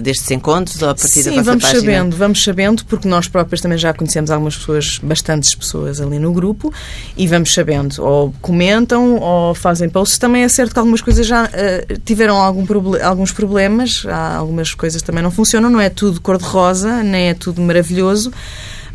destes 0.03 0.29
encontros 0.31 0.81
ou 0.81 0.89
a 0.89 0.95
partir 0.95 1.23
da 1.23 1.31
Sim, 1.31 1.37
vossa 1.37 1.43
vamos 1.43 1.63
página? 1.63 1.79
sabendo, 1.81 2.15
vamos 2.15 2.43
sabendo, 2.43 2.85
porque 2.85 3.07
nós 3.07 3.27
próprios 3.27 3.61
também 3.61 3.77
já 3.77 3.93
conhecemos 3.93 4.29
algumas 4.31 4.55
pessoas, 4.55 4.99
bastantes 5.01 5.53
pessoas 5.55 5.99
ali 5.99 6.19
no 6.19 6.31
grupo, 6.31 6.73
e 7.15 7.27
vamos 7.27 7.53
sabendo, 7.53 8.03
ou 8.03 8.33
comentam, 8.41 9.15
ou 9.19 9.53
fazem 9.55 9.89
posts. 9.89 10.17
Também 10.17 10.43
é 10.43 10.49
certo 10.49 10.76
que 10.77 10.79
algumas 10.79 11.01
coisas 11.01 11.25
já 11.25 11.49
eh, 11.53 11.85
tiveram 12.05 12.37
algum 12.37 12.63
proble- 12.65 13.01
alguns 13.01 13.31
problemas, 13.31 14.03
há 14.07 14.35
algumas 14.35 14.75
coisas 14.75 15.01
também 15.01 15.23
não 15.23 15.31
funcionam, 15.31 15.69
não 15.71 15.81
é 15.81 15.89
tudo 15.89 16.21
cor-de-rosa, 16.21 17.01
nem 17.01 17.29
é 17.29 17.33
tudo 17.33 17.61
maravilhoso, 17.63 18.31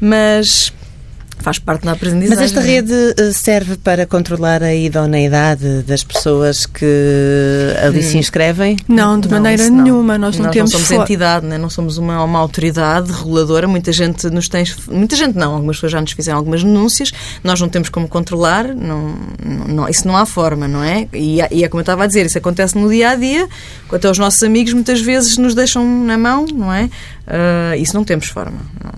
mas 0.00 0.72
faz 1.42 1.58
parte 1.58 1.84
da 1.84 1.92
aprendizagem. 1.92 2.36
Mas 2.36 2.40
esta 2.44 2.60
não 2.60 2.66
é? 2.66 2.70
rede 2.70 2.92
eh, 3.18 3.32
serve 3.32 3.76
para 3.76 4.06
controlar 4.06 4.62
a 4.62 4.74
idoneidade 4.74 5.82
das 5.82 6.02
pessoas 6.04 6.64
que 6.64 7.74
ali 7.84 8.02
se 8.02 8.16
inscrevem? 8.18 8.76
Não, 8.88 9.18
de 9.18 9.28
Não, 9.28 9.36
maneira 9.38 9.62
isso 9.62 9.72
não. 9.72 9.82
nenhuma. 9.84 10.16
Nós 10.18 10.38
não 10.38 10.50
temos 10.50 10.70
somos 10.70 10.86
fo- 10.88 10.94
entidade, 11.02 11.44
né? 11.46 11.58
não 11.58 11.68
somos 11.70 11.98
uma, 11.98 12.22
uma 12.24 12.38
autoridade 12.38 13.10
reguladora. 13.12 13.66
Muita 13.68 13.92
gente 13.92 14.28
nos 14.30 14.48
tem. 14.48 14.64
Muita 14.90 15.16
gente 15.16 15.36
não, 15.36 15.54
algumas 15.54 15.76
pessoas 15.76 15.92
já 15.92 16.00
nos 16.00 16.12
fizeram 16.12 16.38
algumas 16.38 16.62
denúncias. 16.62 17.10
Nós 17.42 17.60
não 17.60 17.68
temos 17.68 17.88
como 17.88 18.08
controlar, 18.08 18.68
não, 18.74 19.14
não- 19.44 19.68
não- 19.68 19.88
isso 19.88 20.06
não 20.06 20.16
há 20.16 20.24
forma, 20.26 20.66
não 20.68 20.82
é? 20.82 21.08
E, 21.12 21.38
e 21.50 21.64
é 21.64 21.68
como 21.68 21.80
eu 21.80 21.82
estava 21.82 22.04
a 22.04 22.06
dizer, 22.06 22.26
isso 22.26 22.38
acontece 22.38 22.76
no 22.78 22.88
dia 22.88 23.10
a 23.10 23.14
dia. 23.16 23.48
Até 23.92 24.10
os 24.10 24.18
nossos 24.18 24.42
amigos 24.42 24.72
muitas 24.72 25.00
vezes 25.00 25.36
nos 25.36 25.54
deixam 25.54 25.84
na 26.04 26.16
mão, 26.16 26.46
não 26.52 26.72
é? 26.72 26.88
Ah, 27.26 27.76
isso 27.76 27.94
não 27.94 28.04
temos 28.04 28.26
forma. 28.26 28.58
Não- 28.82 28.92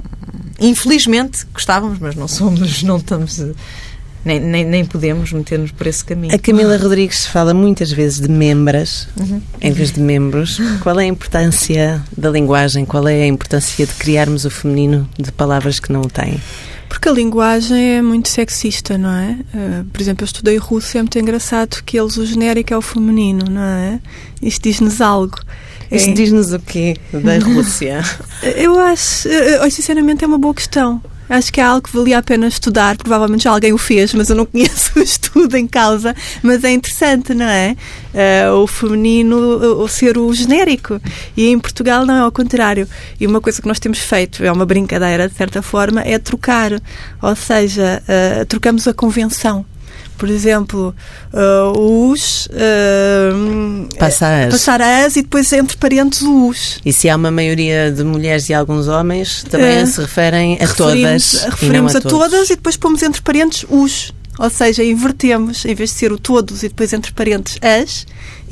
Infelizmente 0.60 1.44
gostávamos, 1.52 1.98
mas 1.98 2.14
não 2.14 2.28
somos, 2.28 2.82
não 2.82 2.96
estamos. 2.98 3.42
Nem, 4.24 4.40
nem, 4.40 4.64
nem 4.64 4.84
podemos 4.86 5.30
meter-nos 5.32 5.70
por 5.70 5.86
esse 5.86 6.02
caminho. 6.02 6.34
A 6.34 6.38
Camila 6.38 6.78
Rodrigues 6.78 7.26
fala 7.26 7.52
muitas 7.52 7.92
vezes 7.92 8.20
de 8.20 8.28
membras 8.30 9.06
Uhum. 9.20 9.42
em 9.60 9.70
vez 9.72 9.92
de 9.92 10.00
membros. 10.00 10.58
Qual 10.82 10.98
é 10.98 11.04
a 11.04 11.06
importância 11.06 12.02
da 12.16 12.30
linguagem? 12.30 12.86
Qual 12.86 13.06
é 13.06 13.22
a 13.22 13.26
importância 13.26 13.86
de 13.86 13.92
criarmos 13.92 14.46
o 14.46 14.50
feminino 14.50 15.06
de 15.18 15.30
palavras 15.30 15.78
que 15.78 15.92
não 15.92 16.00
o 16.00 16.08
têm? 16.08 16.40
Porque 16.88 17.06
a 17.08 17.12
linguagem 17.12 17.96
é 17.96 18.00
muito 18.02 18.30
sexista, 18.30 18.96
não 18.96 19.10
é? 19.10 19.36
Eh, 19.52 19.82
por 19.92 20.00
exemplo, 20.00 20.22
eu 20.22 20.26
estudei 20.26 20.56
russo 20.56 20.96
e 20.96 20.98
é 20.98 21.02
muito 21.02 21.18
engraçado 21.18 21.82
que 21.84 21.98
eles, 21.98 22.16
o 22.16 22.24
genérico 22.24 22.72
é 22.72 22.78
o 22.78 22.82
feminino, 22.82 23.44
não 23.50 23.60
é? 23.60 24.00
Isto 24.40 24.62
diz-nos 24.62 25.00
algo. 25.02 25.36
Isto 25.94 26.10
É- 26.10 26.12
diz-nos 26.12 26.52
o 26.52 26.58
quê 26.58 26.96
da 27.12 27.38
Rússia? 27.44 28.02
Eu 28.56 28.78
acho, 28.78 29.28
eh, 29.28 29.60
eh, 29.66 29.70
sinceramente, 29.70 30.24
é 30.24 30.26
uma 30.26 30.38
boa 30.38 30.54
questão. 30.54 31.00
Acho 31.26 31.50
que 31.50 31.58
é 31.58 31.64
algo 31.64 31.80
que 31.88 31.96
valia 31.96 32.18
a 32.18 32.22
pena 32.22 32.46
estudar. 32.46 32.98
Provavelmente 32.98 33.44
já 33.44 33.50
alguém 33.50 33.72
o 33.72 33.78
fez, 33.78 34.12
mas 34.12 34.28
eu 34.28 34.36
não 34.36 34.44
conheço 34.46 34.98
o 34.98 35.02
estudo 35.02 35.56
em 35.56 35.66
causa. 35.66 36.14
Mas 36.42 36.62
é 36.64 36.70
interessante, 36.70 37.32
não 37.32 37.46
é? 37.46 37.74
Eh, 38.12 38.50
o 38.50 38.66
feminino, 38.66 39.36
o, 39.36 39.82
o 39.84 39.88
ser 39.88 40.18
o 40.18 40.32
genérico. 40.34 41.00
E 41.34 41.46
em 41.48 41.58
Portugal 41.58 42.04
não 42.04 42.14
é 42.14 42.20
ao 42.20 42.30
contrário. 42.30 42.86
E 43.18 43.26
uma 43.26 43.40
coisa 43.40 43.62
que 43.62 43.66
nós 43.66 43.78
temos 43.78 44.00
feito, 44.00 44.44
é 44.44 44.52
uma 44.52 44.66
brincadeira, 44.66 45.26
de 45.26 45.34
certa 45.34 45.62
forma, 45.62 46.02
é 46.02 46.18
trocar. 46.18 46.72
Ou 47.22 47.34
seja, 47.34 48.02
eh, 48.06 48.44
trocamos 48.44 48.86
a 48.86 48.92
convenção. 48.92 49.64
Por 50.16 50.28
exemplo, 50.30 50.94
eh, 51.32 51.78
os. 51.78 52.48
eh, 52.52 53.30
Passa 53.98 54.26
a 54.26 54.44
as. 54.44 54.50
Passar 54.52 54.80
as 54.80 55.16
e 55.16 55.22
depois 55.22 55.52
entre 55.52 55.76
parentes 55.76 56.22
o 56.22 56.48
us. 56.48 56.80
E 56.84 56.92
se 56.92 57.08
há 57.08 57.16
uma 57.16 57.30
maioria 57.30 57.90
de 57.90 58.04
mulheres 58.04 58.48
e 58.48 58.54
alguns 58.54 58.86
homens, 58.88 59.44
também 59.50 59.66
É. 59.78 59.86
se 59.86 60.00
referem 60.00 60.54
a 60.60 60.66
referimos, 60.66 61.32
todas. 61.32 61.44
referimos 61.60 61.94
a, 61.94 61.98
a, 61.98 62.00
todas 62.00 62.50
e 62.50 62.56
depois 62.56 62.76
pomos 62.76 63.02
entre 63.02 63.20
parentes 63.22 63.64
os. 63.68 64.12
Ou 64.38 64.50
seja, 64.50 64.82
invertemos, 64.82 65.64
em 65.64 65.74
vez 65.76 65.90
de 65.90 65.96
ser 65.96 66.10
o 66.10 66.18
todos 66.18 66.64
e 66.64 66.68
depois 66.68 66.92
entre 66.92 67.12
parentes 67.12 67.56
as, 67.62 68.04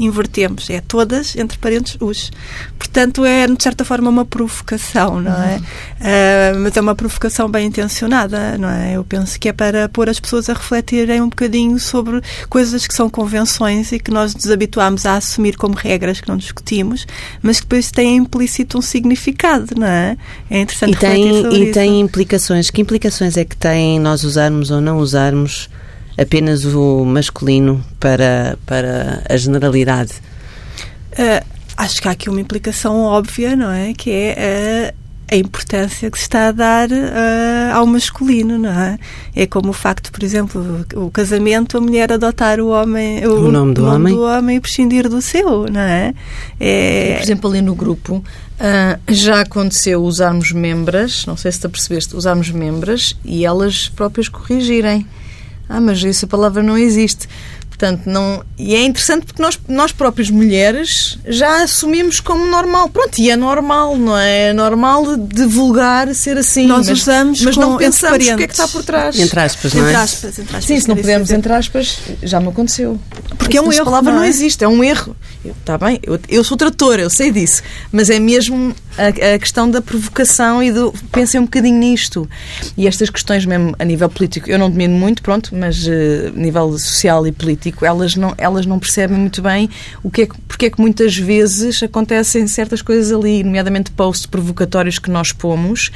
invertemos, 0.04 0.68
é 0.70 0.80
todas, 0.80 1.36
entre 1.36 1.58
parentes, 1.58 1.96
os. 2.00 2.30
Portanto, 2.78 3.24
é, 3.24 3.46
de 3.46 3.62
certa 3.62 3.84
forma, 3.84 4.10
uma 4.10 4.24
provocação, 4.24 5.20
não 5.20 5.32
é? 5.32 5.56
Uh, 5.56 6.58
mas 6.58 6.76
é 6.76 6.80
uma 6.80 6.94
provocação 6.94 7.48
bem 7.48 7.68
intencionada, 7.68 8.58
não 8.58 8.68
é? 8.68 8.96
Eu 8.96 9.04
penso 9.04 9.38
que 9.38 9.48
é 9.48 9.52
para 9.52 9.88
pôr 9.88 10.08
as 10.08 10.18
pessoas 10.18 10.48
a 10.50 10.54
refletirem 10.54 11.20
um 11.20 11.28
bocadinho 11.28 11.78
sobre 11.78 12.20
coisas 12.48 12.86
que 12.86 12.94
são 12.94 13.08
convenções 13.08 13.92
e 13.92 13.98
que 13.98 14.10
nós 14.10 14.34
nos 14.34 14.50
habituámos 14.50 15.06
a 15.06 15.16
assumir 15.16 15.56
como 15.56 15.74
regras 15.74 16.20
que 16.20 16.28
não 16.28 16.36
discutimos, 16.36 17.06
mas 17.40 17.60
que 17.60 17.66
depois 17.66 17.90
têm 17.90 18.16
implícito 18.16 18.78
um 18.78 18.82
significado, 18.82 19.74
não 19.76 19.86
é? 19.86 20.16
É 20.50 20.60
interessante 20.60 20.94
e 20.94 20.96
tem, 20.96 21.54
E 21.54 21.72
tem 21.72 22.00
implicações. 22.00 22.70
Que 22.70 22.80
implicações 22.80 23.36
é 23.36 23.44
que 23.44 23.56
tem 23.56 23.98
nós 24.00 24.24
usarmos 24.24 24.70
ou 24.70 24.80
não 24.80 24.98
usarmos 24.98 25.70
apenas 26.18 26.64
o 26.64 27.04
masculino 27.04 27.84
para, 27.98 28.58
para 28.66 29.22
a 29.28 29.36
generalidade? 29.36 30.12
Uh, 31.12 31.44
acho 31.76 32.00
que 32.00 32.08
há 32.08 32.12
aqui 32.12 32.28
uma 32.28 32.40
implicação 32.40 33.00
óbvia, 33.00 33.56
não 33.56 33.70
é? 33.70 33.92
Que 33.94 34.10
é 34.10 34.92
a, 35.30 35.34
a 35.34 35.36
importância 35.36 36.10
que 36.10 36.18
se 36.18 36.24
está 36.24 36.48
a 36.48 36.52
dar 36.52 36.90
uh, 36.90 37.74
ao 37.74 37.86
masculino, 37.86 38.58
não 38.58 38.70
é? 38.70 38.98
É 39.34 39.46
como 39.46 39.70
o 39.70 39.72
facto, 39.72 40.12
por 40.12 40.22
exemplo, 40.22 40.84
o 40.94 41.10
casamento, 41.10 41.78
a 41.78 41.80
mulher 41.80 42.12
adotar 42.12 42.60
o 42.60 42.68
homem, 42.68 43.26
o, 43.26 43.46
o 43.46 43.52
nome, 43.52 43.74
do, 43.74 43.82
nome 43.82 43.94
homem. 43.94 44.14
do 44.14 44.22
homem 44.22 44.56
e 44.56 44.60
prescindir 44.60 45.08
do 45.08 45.22
seu, 45.22 45.66
não 45.70 45.80
é? 45.80 46.14
é... 46.60 47.14
Por 47.16 47.22
exemplo, 47.22 47.50
ali 47.50 47.62
no 47.62 47.74
grupo, 47.74 48.16
uh, 48.16 49.12
já 49.12 49.40
aconteceu 49.40 50.02
usarmos 50.02 50.52
membras, 50.52 51.24
não 51.26 51.36
sei 51.36 51.50
se 51.50 51.60
te 51.60 51.68
percebeste, 51.68 52.14
usarmos 52.14 52.50
membras 52.50 53.16
e 53.24 53.44
elas 53.44 53.88
próprias 53.88 54.28
corrigirem. 54.28 55.06
Ah, 55.74 55.80
mas 55.80 56.04
essa 56.04 56.26
palavra 56.26 56.62
não 56.62 56.76
existe. 56.76 57.26
Portanto, 57.72 58.02
não, 58.04 58.44
e 58.58 58.74
é 58.74 58.84
interessante 58.84 59.24
porque 59.24 59.40
nós, 59.40 59.58
nós 59.66 59.92
próprias 59.92 60.28
mulheres 60.28 61.18
já 61.26 61.62
assumimos 61.62 62.20
como 62.20 62.46
normal. 62.46 62.90
Pronto, 62.90 63.18
e 63.18 63.30
é 63.30 63.34
normal, 63.34 63.96
não 63.96 64.16
é? 64.16 64.50
É 64.50 64.52
normal 64.52 65.16
divulgar 65.16 66.14
ser 66.14 66.36
assim. 66.36 66.66
Nós 66.66 66.86
mas, 66.86 67.00
usamos 67.00 67.40
mas 67.40 67.56
não 67.56 67.78
pensamos 67.78 68.28
o 68.28 68.36
que 68.36 68.42
é 68.42 68.46
que 68.46 68.52
está 68.52 68.68
por 68.68 68.84
trás. 68.84 69.18
Entre 69.18 69.40
aspas, 69.40 69.72
não 69.72 69.86
é? 69.86 69.88
Entre 69.88 69.96
aspas, 69.96 70.38
entre 70.38 70.56
aspas, 70.56 70.64
Sim, 70.66 70.80
se 70.80 70.88
não 70.88 70.96
pudermos 70.96 71.30
entre 71.30 71.50
aspas, 71.50 71.98
já 72.22 72.40
me 72.40 72.48
aconteceu. 72.48 73.00
Porque 73.38 73.56
é 73.56 73.62
um 73.62 73.72
erro. 73.72 73.82
A 73.82 73.84
palavra 73.86 74.12
não, 74.12 74.18
não, 74.18 74.26
é? 74.26 74.28
existe, 74.28 74.62
é 74.62 74.68
um 74.68 74.84
erro. 74.84 75.16
Está 75.44 75.78
bem, 75.78 75.98
eu, 76.02 76.20
eu 76.28 76.44
sou 76.44 76.56
tratora, 76.56 77.02
eu 77.02 77.10
sei 77.10 77.32
disso. 77.32 77.62
Mas 77.90 78.10
é 78.10 78.20
mesmo 78.20 78.74
a, 78.98 79.34
a, 79.34 79.38
questão 79.38 79.70
da 79.70 79.80
provocação 79.80 80.62
e 80.62 80.70
do. 80.70 80.92
Pensem 81.10 81.40
um 81.40 81.44
bocadinho 81.44 81.78
nisto. 81.78 82.28
E 82.76 82.86
estas 82.86 83.08
questões, 83.08 83.46
mesmo 83.46 83.74
a 83.78 83.84
nível 83.84 84.08
político, 84.10 84.50
eu 84.50 84.58
não 84.58 84.70
domino 84.70 84.94
muito, 84.94 85.22
pronto, 85.22 85.50
mas 85.54 85.86
uh, 85.86 86.28
a 86.28 86.38
nível 86.38 86.78
social 86.78 87.26
e 87.26 87.32
político, 87.32 87.61
elas 87.82 88.16
não, 88.16 88.34
elas 88.38 88.66
não 88.66 88.78
percebem 88.78 89.18
muito 89.18 89.42
bem 89.42 89.68
o 90.02 90.10
que 90.10 90.22
é 90.22 90.26
que, 90.26 90.34
porque 90.48 90.66
é 90.66 90.70
que 90.70 90.80
muitas 90.80 91.16
vezes 91.16 91.82
acontecem 91.82 92.46
certas 92.46 92.82
coisas 92.82 93.12
ali, 93.12 93.44
nomeadamente 93.44 93.90
posts 93.90 94.26
provocatórios 94.26 94.98
que 94.98 95.10
nós 95.10 95.32
pomos, 95.32 95.90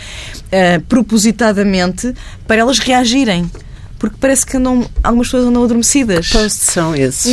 uh, 0.46 0.80
propositadamente, 0.82 2.14
para 2.46 2.56
elas 2.56 2.78
reagirem 2.78 3.50
porque 3.98 4.16
parece 4.20 4.44
que 4.44 4.56
andam, 4.56 4.88
algumas 5.02 5.28
pessoas 5.28 5.46
andam 5.46 5.64
adormecidas. 5.64 6.28
Que 6.28 6.38
posts 6.38 6.62
são 6.62 6.94
esses? 6.94 7.32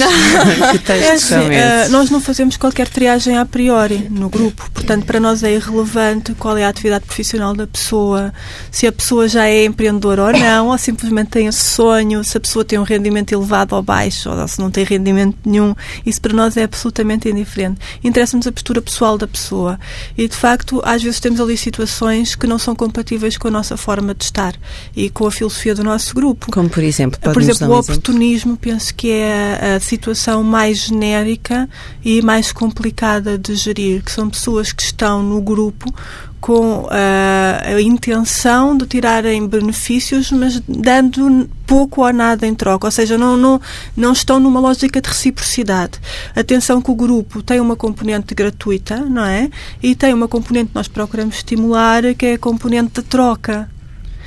que 0.72 0.80
textos 0.86 1.10
é, 1.10 1.18
são 1.18 1.48
uh, 1.48 1.52
esses? 1.52 1.92
Nós 1.92 2.10
não 2.10 2.22
fazemos 2.22 2.58
qualquer 2.58 2.88
triagem 2.88 3.38
a 3.38 3.46
priori 3.46 4.08
no 4.10 4.30
grupo, 4.30 4.70
portanto, 4.74 5.06
para 5.06 5.20
nós 5.20 5.44
é 5.44 5.54
irrelevante 5.54 6.34
qual 6.36 6.58
é 6.58 6.66
a 6.66 6.70
atividade 6.70 7.06
profissional 7.06 7.54
da 7.54 7.68
pessoa, 7.68 8.34
se 8.72 8.88
a 8.88 8.92
pessoa 8.92 9.28
já 9.28 9.48
é 9.48 9.66
empreendedora 9.66 10.24
ou 10.24 10.34
não, 10.34 10.68
ou 10.68 10.78
simplesmente 10.78 11.30
tem 11.30 11.48
esse 11.48 11.64
sonho, 11.64 12.24
se 12.24 12.38
a 12.38 12.40
pessoa 12.40 12.64
tem 12.64 12.80
um 12.80 12.84
rendimento 12.84 13.34
elevado 13.34 13.76
ou 13.76 13.82
baixo, 13.82 14.30
ou 14.30 14.48
se 14.48 14.60
não 14.60 14.72
tem 14.72 14.84
rendimento 14.84 15.38
nenhum. 15.46 15.76
Isso 16.06 16.22
para 16.22 16.34
nós 16.34 16.58
é 16.58 16.64
absolutamente 16.64 17.30
indiferente. 17.30 17.80
Interessa-nos 18.04 18.48
a 18.48 18.52
postura 18.52 18.82
pessoal 18.82 19.18
da 19.18 19.28
pessoa. 19.28 19.80
E, 20.18 20.28
de 20.28 20.36
facto, 20.36 20.82
às 20.86 21.02
vezes 21.02 21.20
temos 21.20 21.40
ali 21.40 21.58
situações 21.58 22.36
que 22.36 22.48
não 22.48 22.58
são 22.58 22.76
compatíveis 22.76 23.38
com 23.38 23.48
a 23.48 23.52
nossa 23.52 23.78
forma 23.78 24.14
de 24.14 24.24
estar 24.24 24.56
e 24.96 25.10
com 25.10 25.28
a 25.28 25.32
filosofia 25.32 25.76
do 25.76 25.84
nosso 25.84 26.14
grupo. 26.14 26.52
Como 26.54 26.70
por 26.70 26.84
exemplo? 26.84 27.20
Por 27.20 27.42
exemplo, 27.42 27.68
o 27.68 27.80
oportunismo 27.80 28.56
penso 28.56 28.94
que 28.94 29.10
é 29.10 29.76
a 29.76 29.80
situação 29.80 30.44
mais 30.44 30.78
genérica 30.78 31.68
e 32.06 32.22
mais 32.22 32.52
complicada 32.52 33.40
de 33.40 33.56
gerir, 33.56 34.04
que 34.04 34.12
são 34.12 34.30
pessoas 34.30 34.72
que 34.72 34.84
estão 34.84 35.24
no 35.24 35.42
grupo 35.42 35.92
com 36.40 36.88
a, 36.92 37.70
a 37.70 37.82
intenção 37.82 38.78
de 38.78 38.86
tirarem 38.86 39.48
benefícios, 39.48 40.32
mas 40.32 40.62
dando 40.68 41.50
pouco 41.66 42.06
ou 42.06 42.14
nada 42.14 42.46
em 42.46 42.54
troca, 42.54 42.86
ou 42.86 42.92
seja, 42.92 43.18
não, 43.18 43.36
não, 43.36 43.60
não 43.98 44.14
estão 44.14 44.40
numa 44.40 44.60
lógica 44.60 45.02
de 45.02 45.10
reciprocidade. 45.10 46.00
Atenção 46.36 46.84
que 46.84 46.92
o 46.92 46.96
grupo 46.96 47.42
tem 47.42 47.60
uma 47.60 47.76
componente 47.76 48.36
gratuita, 48.36 48.98
não 48.98 49.26
é? 49.26 49.50
E 49.82 49.96
tem 49.96 50.14
uma 50.14 50.28
componente 50.28 50.68
que 50.68 50.76
nós 50.76 50.88
procuramos 50.88 51.38
estimular, 51.38 52.04
que 52.14 52.28
é 52.28 52.34
a 52.34 52.38
componente 52.38 53.02
de 53.02 53.08
troca. 53.08 53.73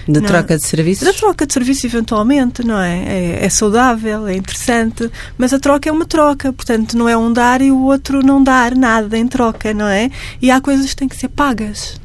Da 0.09 0.21
Não. 0.21 0.27
troca 0.27 0.57
de 0.57 0.65
serviços? 0.65 1.05
Da 1.05 1.13
troca 1.13 1.47
de 1.47 1.53
serviço, 1.53 1.87
eventualmente, 1.87 2.65
não 2.65 2.79
é? 2.81 3.03
é? 3.07 3.45
é 3.45 3.49
saudável, 3.49 4.27
é 4.29 4.37
interessante, 4.37 5.11
mas 5.37 5.53
a 5.53 5.59
troca 5.59 5.89
é 5.89 5.93
uma 5.93 6.07
troca, 6.07 6.53
portanto, 6.53 6.97
não 6.97 7.09
é 7.09 7.17
um 7.17 7.33
dar 7.33 7.61
e 7.61 7.73
o 7.73 7.83
outro 7.83 8.25
não 8.25 8.43
dar 8.43 8.75
nada 8.77 9.19
em 9.19 9.27
troca, 9.27 9.75
não 9.75 9.89
é? 9.89 10.11
E 10.41 10.51
há 10.51 10.61
coisas 10.61 10.91
que 10.91 10.97
têm 10.97 11.09
que 11.09 11.17
ser 11.17 11.29
pagas. 11.29 12.01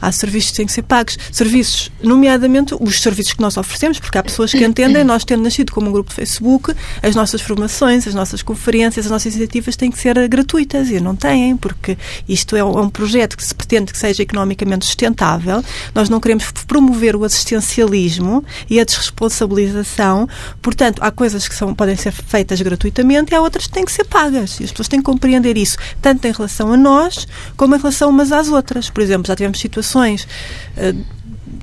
Há 0.00 0.12
serviços 0.12 0.52
que 0.52 0.56
têm 0.58 0.66
que 0.66 0.72
ser 0.72 0.82
pagos. 0.82 1.18
Serviços, 1.32 1.90
nomeadamente 2.02 2.74
os 2.78 3.00
serviços 3.00 3.32
que 3.32 3.40
nós 3.40 3.56
oferecemos, 3.56 3.98
porque 3.98 4.16
há 4.16 4.22
pessoas 4.22 4.52
que 4.52 4.64
entendem, 4.64 5.02
nós 5.02 5.24
tendo 5.24 5.42
nascido 5.42 5.72
como 5.72 5.88
um 5.88 5.92
grupo 5.92 6.10
de 6.10 6.16
Facebook, 6.16 6.72
as 7.02 7.14
nossas 7.14 7.40
formações, 7.40 8.06
as 8.06 8.14
nossas 8.14 8.42
conferências, 8.42 9.06
as 9.06 9.10
nossas 9.10 9.34
iniciativas 9.34 9.76
têm 9.76 9.90
que 9.90 9.98
ser 9.98 10.28
gratuitas 10.28 10.88
e 10.90 11.00
não 11.00 11.16
têm, 11.16 11.56
porque 11.56 11.98
isto 12.28 12.54
é 12.54 12.62
um 12.62 12.88
projeto 12.88 13.36
que 13.36 13.44
se 13.44 13.54
pretende 13.54 13.92
que 13.92 13.98
seja 13.98 14.22
economicamente 14.22 14.86
sustentável. 14.86 15.64
Nós 15.94 16.08
não 16.08 16.20
queremos 16.20 16.50
promover 16.66 17.16
o 17.16 17.24
assistencialismo 17.24 18.44
e 18.70 18.78
a 18.78 18.84
desresponsabilização. 18.84 20.28
Portanto, 20.62 21.00
há 21.02 21.10
coisas 21.10 21.48
que 21.48 21.54
são, 21.54 21.74
podem 21.74 21.96
ser 21.96 22.12
feitas 22.12 22.60
gratuitamente 22.60 23.32
e 23.32 23.34
há 23.34 23.40
outras 23.40 23.66
que 23.66 23.72
têm 23.72 23.84
que 23.84 23.92
ser 23.92 24.04
pagas. 24.04 24.60
E 24.60 24.64
as 24.64 24.70
pessoas 24.70 24.88
têm 24.88 25.00
que 25.00 25.06
compreender 25.06 25.56
isso, 25.56 25.76
tanto 26.00 26.24
em 26.26 26.32
relação 26.32 26.72
a 26.72 26.76
nós 26.76 27.26
como 27.56 27.74
em 27.74 27.78
relação 27.78 28.10
umas 28.10 28.30
às 28.30 28.48
outras. 28.48 28.88
Por 28.90 29.02
exemplo, 29.02 29.26
já 29.26 29.34
tivemos 29.34 29.58
situações 29.58 29.87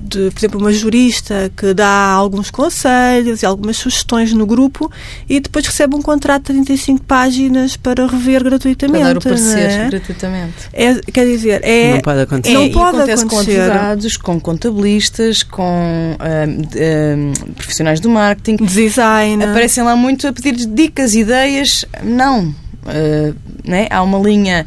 de, 0.06 0.30
por 0.30 0.38
exemplo, 0.38 0.60
uma 0.60 0.72
jurista 0.72 1.50
que 1.56 1.74
dá 1.74 1.88
alguns 1.88 2.50
conselhos 2.50 3.42
e 3.42 3.46
algumas 3.46 3.76
sugestões 3.76 4.32
no 4.32 4.46
grupo 4.46 4.90
e 5.28 5.40
depois 5.40 5.66
recebe 5.66 5.96
um 5.96 6.02
contrato 6.02 6.52
de 6.52 6.64
35 6.64 7.02
páginas 7.04 7.76
para 7.76 8.06
rever 8.06 8.42
gratuitamente. 8.44 9.02
Para 9.02 9.12
dar 9.14 9.18
o 9.18 9.20
parecer 9.20 9.70
é? 9.70 9.88
gratuitamente. 9.88 10.54
É, 10.72 10.94
quer 11.12 11.26
dizer, 11.26 11.60
é, 11.64 11.94
não 11.94 12.00
pode 12.00 12.20
acontecer. 12.20 12.54
Não 12.54 12.62
É, 12.62 12.68
pode 12.68 12.96
acontece 12.96 13.24
acontecer. 13.24 13.56
com 13.56 13.62
advogados, 13.62 14.16
com 14.16 14.40
contabilistas, 14.40 15.42
com 15.42 16.16
ahm, 16.20 16.62
ahm, 16.74 17.52
profissionais 17.54 18.00
do 18.00 18.08
marketing. 18.08 18.64
design. 18.64 19.42
Aparecem 19.44 19.82
lá 19.82 19.96
muito 19.96 20.26
a 20.28 20.32
pedir 20.32 20.54
dicas, 20.54 21.14
ideias. 21.14 21.84
Não. 22.02 22.54
Ah, 22.86 23.32
né? 23.64 23.88
Há 23.90 24.02
uma 24.02 24.18
linha 24.18 24.64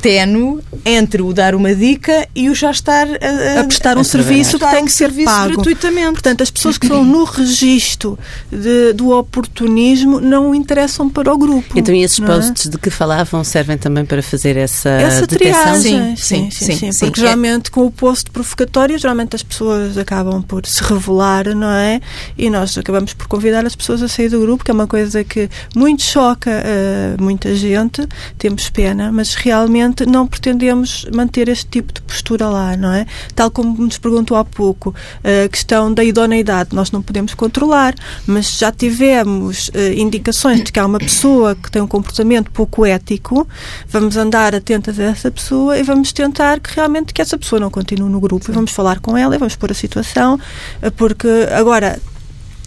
tenue 0.00 0.60
entre 0.84 1.22
o 1.22 1.32
dar 1.32 1.54
uma 1.54 1.74
dica 1.74 2.28
e 2.34 2.48
o 2.48 2.54
já 2.54 2.70
estar 2.70 3.06
a, 3.08 3.60
a 3.60 3.64
prestar 3.64 3.96
um 3.96 4.00
a 4.00 4.04
serviço 4.04 4.58
que 4.58 4.66
tem 4.70 4.84
que 4.84 4.92
ser 4.92 5.12
pago. 5.24 5.54
gratuitamente. 5.54 6.12
Portanto, 6.12 6.42
as 6.42 6.50
pessoas 6.50 6.78
que 6.78 6.86
estão 6.86 7.04
no 7.04 7.24
registro 7.24 8.18
de- 8.50 8.92
do 8.92 9.10
oportunismo 9.10 10.20
não 10.20 10.54
interessam 10.54 11.08
para 11.10 11.32
o 11.32 11.36
grupo. 11.38 11.76
Então, 11.78 11.94
e 11.94 12.02
esses 12.04 12.20
é? 12.20 12.26
posts 12.26 12.68
de 12.68 12.78
que 12.78 12.90
falavam 12.90 13.42
servem 13.42 13.76
também 13.76 14.04
para 14.04 14.22
fazer 14.22 14.56
essa, 14.56 14.88
Essa 14.90 15.26
detecção? 15.26 15.62
triagem, 15.80 16.16
Sim, 16.16 16.16
sim, 16.16 16.50
sim, 16.50 16.66
sim, 16.66 16.76
sim, 16.76 16.92
sim. 16.92 17.06
Porque 17.06 17.20
É- 17.20 17.24
geralmente 17.24 17.70
com 17.70 17.84
o 17.84 17.90
post 17.90 18.30
provocatório, 18.30 18.96
geralmente 18.98 19.34
as 19.34 19.42
pessoas 19.42 19.98
acabam 19.98 20.42
por 20.42 20.64
se 20.66 20.82
revelar, 20.82 21.54
não 21.54 21.70
é? 21.72 22.00
E 22.38 22.48
nós 22.50 22.76
acabamos 22.78 23.14
por 23.14 23.26
convidar 23.26 23.64
as 23.66 23.74
pessoas 23.74 24.02
a 24.02 24.08
sair 24.08 24.28
do 24.28 24.40
grupo, 24.40 24.64
que 24.64 24.70
é 24.70 24.74
uma 24.74 24.86
coisa 24.86 25.24
que 25.24 25.48
muito 25.74 26.02
choca 26.02 26.50
eh, 26.50 27.16
muita 27.20 27.54
gente, 27.56 28.06
temos 28.38 28.68
pena, 28.70 29.10
mas 29.10 29.34
realmente 29.34 29.71
não 30.06 30.26
pretendemos 30.26 31.06
manter 31.14 31.48
este 31.48 31.66
tipo 31.66 31.92
de 31.92 32.02
postura 32.02 32.48
lá, 32.48 32.76
não 32.76 32.92
é? 32.92 33.06
Tal 33.34 33.50
como 33.50 33.82
nos 33.82 33.98
perguntou 33.98 34.36
há 34.36 34.44
pouco, 34.44 34.94
a 35.22 35.48
questão 35.48 35.92
da 35.92 36.04
idoneidade, 36.04 36.74
nós 36.74 36.90
não 36.90 37.02
podemos 37.02 37.34
controlar, 37.34 37.94
mas 38.26 38.58
já 38.58 38.70
tivemos 38.70 39.70
eh, 39.74 39.94
indicações 39.94 40.62
de 40.62 40.72
que 40.72 40.78
há 40.78 40.86
uma 40.86 40.98
pessoa 40.98 41.54
que 41.54 41.70
tem 41.70 41.82
um 41.82 41.86
comportamento 41.86 42.50
pouco 42.50 42.84
ético, 42.84 43.46
vamos 43.88 44.16
andar 44.16 44.54
atentas 44.54 44.98
a 44.98 45.04
essa 45.04 45.30
pessoa 45.30 45.78
e 45.78 45.82
vamos 45.82 46.12
tentar 46.12 46.60
que 46.60 46.74
realmente 46.74 47.14
que 47.14 47.22
essa 47.22 47.38
pessoa 47.38 47.60
não 47.60 47.70
continue 47.70 48.10
no 48.10 48.20
grupo 48.20 48.50
e 48.50 48.54
vamos 48.54 48.72
falar 48.72 49.00
com 49.00 49.16
ela 49.16 49.34
e 49.34 49.38
vamos 49.38 49.56
pôr 49.56 49.70
a 49.70 49.74
situação, 49.74 50.38
eh, 50.80 50.90
porque 50.90 51.28
agora 51.52 51.98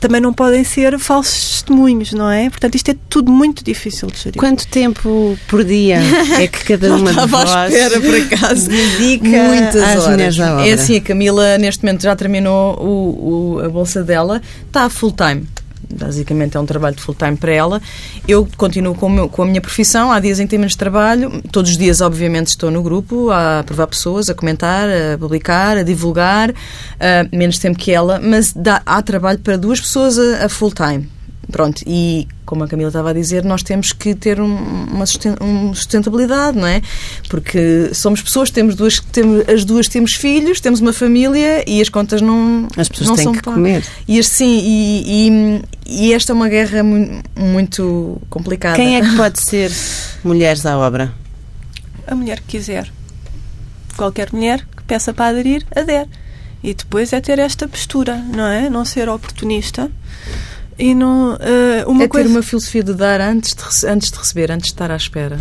também 0.07 0.21
não 0.21 0.31
podem 0.33 0.63
ser 0.63 0.97
falsos 0.99 1.51
testemunhos, 1.61 2.11
não 2.13 2.29
é? 2.29 2.49
Portanto, 2.49 2.75
isto 2.75 2.91
é 2.91 2.95
tudo 3.09 3.31
muito 3.31 3.63
difícil 3.63 4.07
de 4.09 4.17
gerir. 4.19 4.39
Quanto 4.39 4.67
tempo 4.67 5.37
por 5.47 5.63
dia 5.63 5.99
é 6.39 6.47
que 6.47 6.63
cada 6.63 6.93
uma 6.95 7.05
de 7.05 7.09
Estava 7.19 7.41
à 7.41 7.45
vós 7.45 7.73
espera, 7.73 7.99
por 8.01 8.15
acaso. 8.15 8.69
dedica 8.69 9.27
Muitas 9.27 9.75
às 9.81 9.89
horas. 9.97 10.07
mulheres 10.09 10.35
da 10.37 10.53
obra? 10.53 10.67
É 10.67 10.73
assim, 10.73 10.97
a 10.97 11.01
Camila 11.01 11.57
neste 11.57 11.83
momento 11.83 12.03
já 12.03 12.15
terminou 12.15 12.75
o, 12.79 13.55
o- 13.55 13.59
a 13.65 13.69
bolsa 13.69 14.03
dela, 14.03 14.41
está 14.67 14.89
full 14.89 15.11
time. 15.11 15.45
Basicamente 15.95 16.57
é 16.57 16.59
um 16.59 16.65
trabalho 16.65 16.95
de 16.95 17.01
full 17.01 17.15
time 17.15 17.35
para 17.35 17.51
ela. 17.51 17.81
Eu 18.27 18.47
continuo 18.57 18.95
com, 18.95 19.09
meu, 19.09 19.29
com, 19.29 19.43
a 19.43 19.45
minha 19.45 19.61
profissão, 19.61 20.11
há 20.11 20.19
dias 20.19 20.39
em 20.39 20.43
que 20.43 20.51
tenho 20.51 20.61
menos 20.61 20.75
trabalho, 20.75 21.41
todos 21.51 21.71
os 21.71 21.77
dias, 21.77 22.01
obviamente, 22.01 22.47
estou 22.47 22.69
no 22.69 22.83
grupo 22.83 23.31
a 23.31 23.63
provar 23.65 23.87
pessoas, 23.87 24.29
a 24.29 24.33
comentar, 24.33 24.87
a 24.89 25.17
publicar, 25.17 25.77
a 25.77 25.83
divulgar, 25.83 26.51
uh, 26.51 26.55
menos 27.31 27.57
tempo 27.57 27.77
que 27.77 27.91
ela, 27.91 28.19
mas 28.21 28.53
dá, 28.53 28.81
há 28.85 29.01
trabalho 29.01 29.39
para 29.39 29.57
duas 29.57 29.79
pessoas 29.79 30.17
a, 30.17 30.45
a 30.45 30.49
full 30.49 30.71
time. 30.71 31.09
Pronto, 31.51 31.83
e 31.85 32.27
como 32.45 32.63
a 32.63 32.67
Camila 32.67 32.89
estava 32.89 33.11
a 33.11 33.13
dizer, 33.13 33.43
nós 33.43 33.61
temos 33.61 33.91
que 33.91 34.15
ter 34.15 34.39
um, 34.39 34.85
uma 34.85 35.05
sustentabilidade, 35.05 36.57
não 36.57 36.67
é? 36.67 36.81
Porque 37.29 37.91
somos 37.93 38.21
pessoas, 38.21 38.49
temos 38.49 38.75
duas, 38.75 38.99
temos, 38.99 39.47
as 39.47 39.63
duas 39.63 39.87
temos 39.87 40.13
filhos, 40.13 40.59
temos 40.59 40.79
uma 40.79 40.93
família 40.93 41.63
e 41.67 41.81
as 41.81 41.89
contas 41.89 42.21
não 42.21 42.67
As 42.77 42.89
pessoas 42.89 43.09
não 43.09 43.15
têm 43.15 43.23
são 43.25 43.33
que 43.33 43.41
comer. 43.41 43.83
E 44.07 44.21
sim, 44.23 44.59
e, 44.63 45.29
e, 45.29 46.07
e, 46.07 46.13
esta 46.13 46.33
é 46.33 46.35
uma 46.35 46.49
guerra 46.49 46.81
muito 46.83 48.21
complicada. 48.29 48.75
Quem 48.75 48.97
é 48.97 49.01
que 49.01 49.13
pode 49.17 49.39
ser 49.39 49.71
mulheres 50.23 50.65
à 50.65 50.77
obra? 50.77 51.13
A 52.07 52.15
mulher 52.15 52.39
que 52.39 52.57
quiser. 52.57 52.91
Qualquer 53.95 54.31
mulher 54.31 54.65
que 54.75 54.83
peça 54.83 55.13
para 55.13 55.29
aderir, 55.29 55.65
adere. 55.75 56.09
E 56.63 56.73
depois 56.73 57.13
é 57.13 57.21
ter 57.21 57.37
esta 57.37 57.67
postura, 57.67 58.15
não 58.15 58.47
é? 58.47 58.69
Não 58.69 58.83
ser 58.83 59.07
oportunista 59.07 59.91
e 60.77 60.93
não, 60.93 61.33
uh, 61.33 61.89
uma 61.89 62.03
é 62.03 62.07
coisa... 62.07 62.27
ter 62.27 62.33
uma 62.33 62.43
filosofia 62.43 62.83
de 62.83 62.93
dar 62.93 63.21
antes 63.21 63.53
de, 63.53 63.87
antes 63.87 64.11
de 64.11 64.17
receber, 64.17 64.51
antes 64.51 64.67
de 64.67 64.73
estar 64.73 64.91
à 64.91 64.95
espera. 64.95 65.39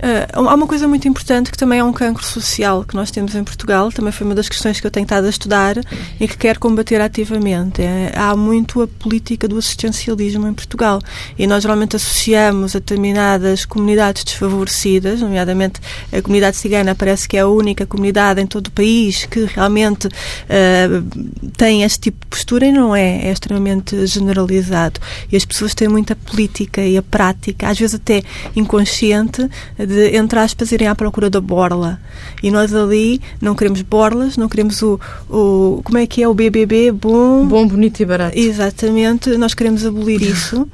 Uh, 0.00 0.48
há 0.48 0.54
uma 0.54 0.66
coisa 0.66 0.88
muito 0.88 1.06
importante 1.06 1.50
que 1.50 1.58
também 1.58 1.78
é 1.78 1.84
um 1.84 1.92
cancro 1.92 2.24
social 2.24 2.84
que 2.84 2.94
nós 2.94 3.10
temos 3.10 3.34
em 3.34 3.44
Portugal, 3.44 3.92
também 3.92 4.10
foi 4.10 4.26
uma 4.26 4.34
das 4.34 4.48
questões 4.48 4.80
que 4.80 4.86
eu 4.86 4.90
tenho 4.90 5.04
estado 5.04 5.26
a 5.26 5.30
estudar 5.30 5.76
e 6.18 6.26
que 6.26 6.38
quero 6.38 6.58
combater 6.58 7.00
ativamente. 7.02 7.82
É, 7.82 8.10
há 8.16 8.34
muito 8.34 8.80
a 8.80 8.88
política 8.88 9.46
do 9.46 9.58
assistencialismo 9.58 10.48
em 10.48 10.54
Portugal 10.54 11.00
e 11.38 11.46
nós 11.46 11.62
geralmente 11.62 11.96
associamos 11.96 12.74
a 12.74 12.78
determinadas 12.78 13.66
comunidades 13.66 14.24
desfavorecidas, 14.24 15.20
nomeadamente 15.20 15.80
a 16.10 16.22
comunidade 16.22 16.56
cigana 16.56 16.94
parece 16.94 17.28
que 17.28 17.36
é 17.36 17.40
a 17.40 17.48
única 17.48 17.84
comunidade 17.84 18.40
em 18.40 18.46
todo 18.46 18.68
o 18.68 18.70
país 18.70 19.26
que 19.26 19.44
realmente 19.44 20.06
uh, 20.06 21.50
tem 21.58 21.82
este 21.82 22.00
tipo 22.00 22.20
de 22.20 22.26
postura 22.26 22.66
e 22.66 22.72
não 22.72 22.96
é, 22.96 23.26
é 23.26 23.32
extremamente 23.32 24.06
generalizado. 24.06 24.98
E 25.30 25.36
as 25.36 25.44
pessoas 25.44 25.74
têm 25.74 25.88
muita 25.88 26.16
política 26.16 26.80
e 26.80 26.96
a 26.96 27.02
prática, 27.02 27.68
às 27.68 27.78
vezes 27.78 27.96
até 27.96 28.22
inconsciente, 28.56 29.48
de, 29.90 30.16
entre 30.16 30.38
aspas, 30.38 30.70
irem 30.70 30.86
à 30.86 30.94
procura 30.94 31.28
da 31.28 31.40
borla. 31.40 32.00
E 32.42 32.50
nós 32.50 32.72
ali 32.72 33.20
não 33.40 33.54
queremos 33.54 33.82
borlas, 33.82 34.36
não 34.36 34.48
queremos 34.48 34.80
o, 34.82 35.00
o 35.28 35.80
como 35.82 35.98
é 35.98 36.06
que 36.06 36.22
é 36.22 36.28
o 36.28 36.32
BBB, 36.32 36.92
bom... 36.92 37.44
Bom, 37.46 37.66
bonito 37.66 38.00
e 38.00 38.06
barato. 38.06 38.38
Exatamente, 38.38 39.36
nós 39.36 39.52
queremos 39.52 39.84
abolir 39.84 40.22
isso 40.22 40.68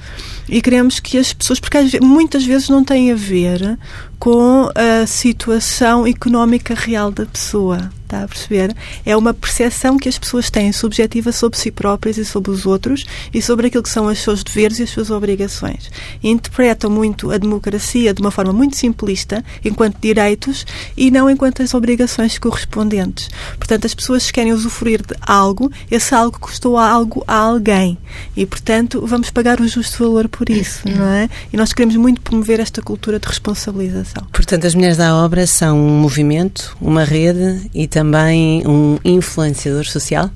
e 0.48 0.61
queremos 0.61 1.00
que 1.00 1.16
as 1.16 1.33
pessoas, 1.33 1.59
porque 1.59 1.79
muitas 2.00 2.44
vezes 2.44 2.68
não 2.68 2.85
tem 2.85 3.11
a 3.11 3.14
ver 3.14 3.79
com 4.18 4.70
a 4.74 5.07
situação 5.07 6.07
económica 6.07 6.74
real 6.74 7.11
da 7.11 7.24
pessoa. 7.24 7.90
Está 8.07 8.23
a 8.23 8.29
perceber? 8.29 8.73
É 9.05 9.16
uma 9.16 9.35
percepção 9.35 9.99
que 9.99 10.09
as 10.09 10.16
pessoas 10.16 10.49
têm 10.49 10.71
subjetiva 10.73 11.33
sobre 11.33 11.59
si 11.59 11.73
próprias 11.73 12.16
e 12.16 12.25
sobre 12.25 12.53
os 12.53 12.64
outros 12.64 13.05
e 13.35 13.42
sobre 13.42 13.66
aquilo 13.66 13.83
que 13.83 13.88
são 13.88 14.07
os 14.07 14.21
seus 14.21 14.45
deveres 14.45 14.79
e 14.79 14.85
as 14.85 14.90
suas 14.90 15.11
obrigações. 15.11 15.90
E 16.23 16.31
interpretam 16.31 16.88
muito 16.88 17.33
a 17.33 17.37
democracia 17.37 18.14
de 18.14 18.21
uma 18.21 18.31
forma 18.31 18.53
muito 18.53 18.77
simplista, 18.77 19.45
enquanto 19.64 19.99
direitos 20.01 20.64
e 20.97 21.11
não 21.11 21.29
enquanto 21.29 21.62
as 21.62 21.75
obrigações 21.75 22.38
correspondentes. 22.38 23.29
Portanto, 23.59 23.87
as 23.87 23.95
pessoas 23.95 24.31
querem 24.31 24.53
usufruir 24.53 25.05
de 25.05 25.16
algo, 25.21 25.69
esse 25.90 26.14
algo 26.14 26.38
custou 26.38 26.79
algo 26.79 27.25
a 27.27 27.35
alguém 27.35 27.99
e, 28.37 28.47
portanto, 28.47 29.05
vamos 29.05 29.31
pagar 29.31 29.61
o 29.61 29.66
justo 29.66 30.05
valor 30.05 30.29
por 30.29 30.49
isso, 30.49 30.88
não 30.88 31.07
é? 31.07 31.29
E 31.53 31.57
nós 31.57 31.73
queremos 31.73 31.97
muito 31.97 32.21
promover 32.21 32.61
esta 32.61 32.81
cultura 32.81 33.19
de 33.19 33.27
responsabilização. 33.27 34.25
Portanto, 34.31 34.64
as 34.64 34.77
Mulheres 34.77 34.97
da 34.97 35.16
Obra 35.16 35.45
são 35.45 35.77
um 35.77 35.99
movimento, 35.99 36.77
uma 36.81 37.03
rede 37.03 37.69
e 37.75 37.88
também 37.96 38.62
um 38.66 38.98
influenciador 39.02 39.87
social? 39.87 40.28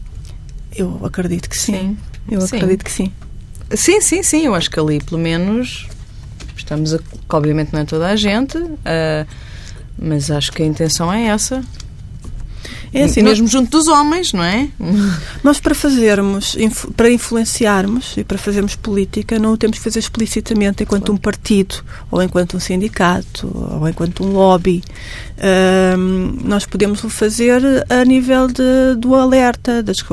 Eu 0.74 0.98
acredito 1.04 1.46
que 1.46 1.58
sim. 1.58 1.72
sim. 1.74 1.98
Eu 2.30 2.40
sim. 2.40 2.56
acredito 2.56 2.82
que 2.82 2.90
sim. 2.90 3.12
Sim, 3.74 4.00
sim, 4.00 4.22
sim. 4.22 4.46
Eu 4.46 4.54
acho 4.54 4.70
que 4.70 4.80
ali, 4.80 4.98
pelo 4.98 5.20
menos, 5.20 5.86
estamos 6.56 6.94
a. 6.94 7.00
Obviamente 7.28 7.70
não 7.74 7.80
é 7.80 7.84
toda 7.84 8.06
a 8.08 8.16
gente, 8.16 8.56
uh, 8.56 9.26
mas 9.98 10.30
acho 10.30 10.50
que 10.52 10.62
a 10.62 10.64
intenção 10.64 11.12
é 11.12 11.26
essa. 11.26 11.62
É 12.92 13.04
assim, 13.04 13.22
mesmo 13.22 13.44
nós, 13.44 13.52
junto 13.52 13.70
dos 13.70 13.86
homens, 13.86 14.32
não 14.32 14.42
é? 14.42 14.68
Nós 15.44 15.60
para 15.60 15.74
fazermos, 15.74 16.56
para 16.96 17.10
influenciarmos 17.10 18.16
e 18.16 18.24
para 18.24 18.36
fazermos 18.36 18.74
política, 18.74 19.38
não 19.38 19.52
o 19.52 19.56
temos 19.56 19.78
que 19.78 19.84
fazer 19.84 20.00
explicitamente 20.00 20.82
enquanto 20.82 21.06
claro. 21.06 21.14
um 21.14 21.16
partido, 21.16 21.76
ou 22.10 22.22
enquanto 22.22 22.56
um 22.56 22.60
sindicato, 22.60 23.50
ou 23.80 23.88
enquanto 23.88 24.24
um 24.24 24.32
lobby. 24.32 24.82
Um, 25.42 26.36
nós 26.44 26.66
podemos 26.66 27.02
o 27.02 27.08
fazer 27.08 27.62
a 27.88 28.04
nível 28.04 28.46
de, 28.46 28.94
do 28.98 29.14
alerta, 29.14 29.82
das, 29.82 30.04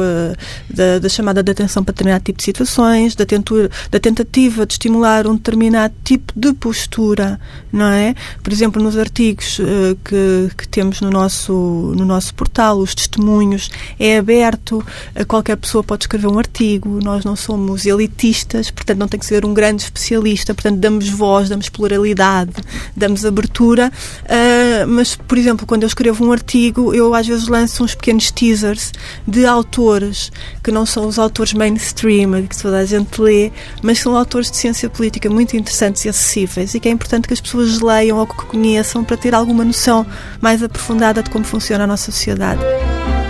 da, 0.69 0.99
da, 0.99 1.09
chamada 1.09 1.43
de 1.43 1.51
atenção 1.51 1.83
para 1.83 1.91
determinado 1.91 2.23
tipo 2.23 2.37
de 2.37 2.45
situações, 2.45 3.13
da, 3.13 3.25
tentura, 3.25 3.69
da 3.91 3.99
tentativa 3.99 4.65
de 4.65 4.73
estimular 4.73 5.27
um 5.27 5.35
determinado 5.35 5.93
tipo 6.03 6.31
de 6.33 6.53
postura, 6.53 7.39
não 7.73 7.87
é? 7.87 8.15
Por 8.41 8.53
exemplo, 8.53 8.81
nos 8.81 8.97
artigos 8.97 9.59
uh, 9.59 9.97
que, 10.05 10.49
que 10.57 10.67
temos 10.67 11.01
no 11.01 11.09
nosso, 11.09 11.53
no 11.97 12.05
nosso 12.05 12.33
portal, 12.33 12.66
os 12.73 12.95
testemunhos, 12.95 13.69
é 13.99 14.17
aberto, 14.17 14.83
qualquer 15.27 15.57
pessoa 15.57 15.83
pode 15.83 16.03
escrever 16.03 16.27
um 16.27 16.39
artigo, 16.39 16.99
nós 17.03 17.23
não 17.23 17.35
somos 17.35 17.85
elitistas, 17.85 18.71
portanto 18.71 18.97
não 18.99 19.07
tem 19.07 19.19
que 19.19 19.25
ser 19.25 19.45
um 19.45 19.53
grande 19.53 19.83
especialista, 19.83 20.53
portanto 20.53 20.77
damos 20.79 21.09
voz, 21.09 21.49
damos 21.49 21.69
pluralidade, 21.69 22.53
damos 22.95 23.25
abertura, 23.25 23.91
uh, 24.23 24.87
mas 24.87 25.15
por 25.15 25.37
exemplo, 25.37 25.65
quando 25.65 25.83
eu 25.83 25.87
escrevo 25.87 26.25
um 26.25 26.31
artigo, 26.31 26.93
eu 26.93 27.13
às 27.13 27.27
vezes 27.27 27.47
lanço 27.47 27.83
uns 27.83 27.95
pequenos 27.95 28.31
teasers 28.31 28.91
de 29.27 29.45
autores 29.45 30.31
que 30.63 30.71
não 30.71 30.85
são 30.85 31.07
os 31.07 31.19
autores 31.19 31.53
mainstream, 31.53 32.45
que 32.47 32.61
toda 32.61 32.77
a 32.77 32.85
gente 32.85 33.21
lê, 33.21 33.51
mas 33.81 33.99
são 33.99 34.15
autores 34.15 34.51
de 34.51 34.57
ciência 34.57 34.89
política 34.89 35.29
muito 35.29 35.55
interessantes 35.55 36.05
e 36.05 36.09
acessíveis 36.09 36.73
e 36.73 36.79
que 36.79 36.87
é 36.87 36.91
importante 36.91 37.27
que 37.27 37.33
as 37.33 37.41
pessoas 37.41 37.79
leiam 37.79 38.17
ou 38.17 38.27
que 38.27 38.45
conheçam 38.45 39.03
para 39.03 39.17
ter 39.17 39.33
alguma 39.33 39.63
noção 39.63 40.05
mais 40.41 40.61
aprofundada 40.63 41.23
de 41.23 41.29
como 41.29 41.45
funciona 41.45 41.83
a 41.83 41.87
nossa 41.87 42.11
sociedade 42.11 42.56
obrigado. 42.57 43.26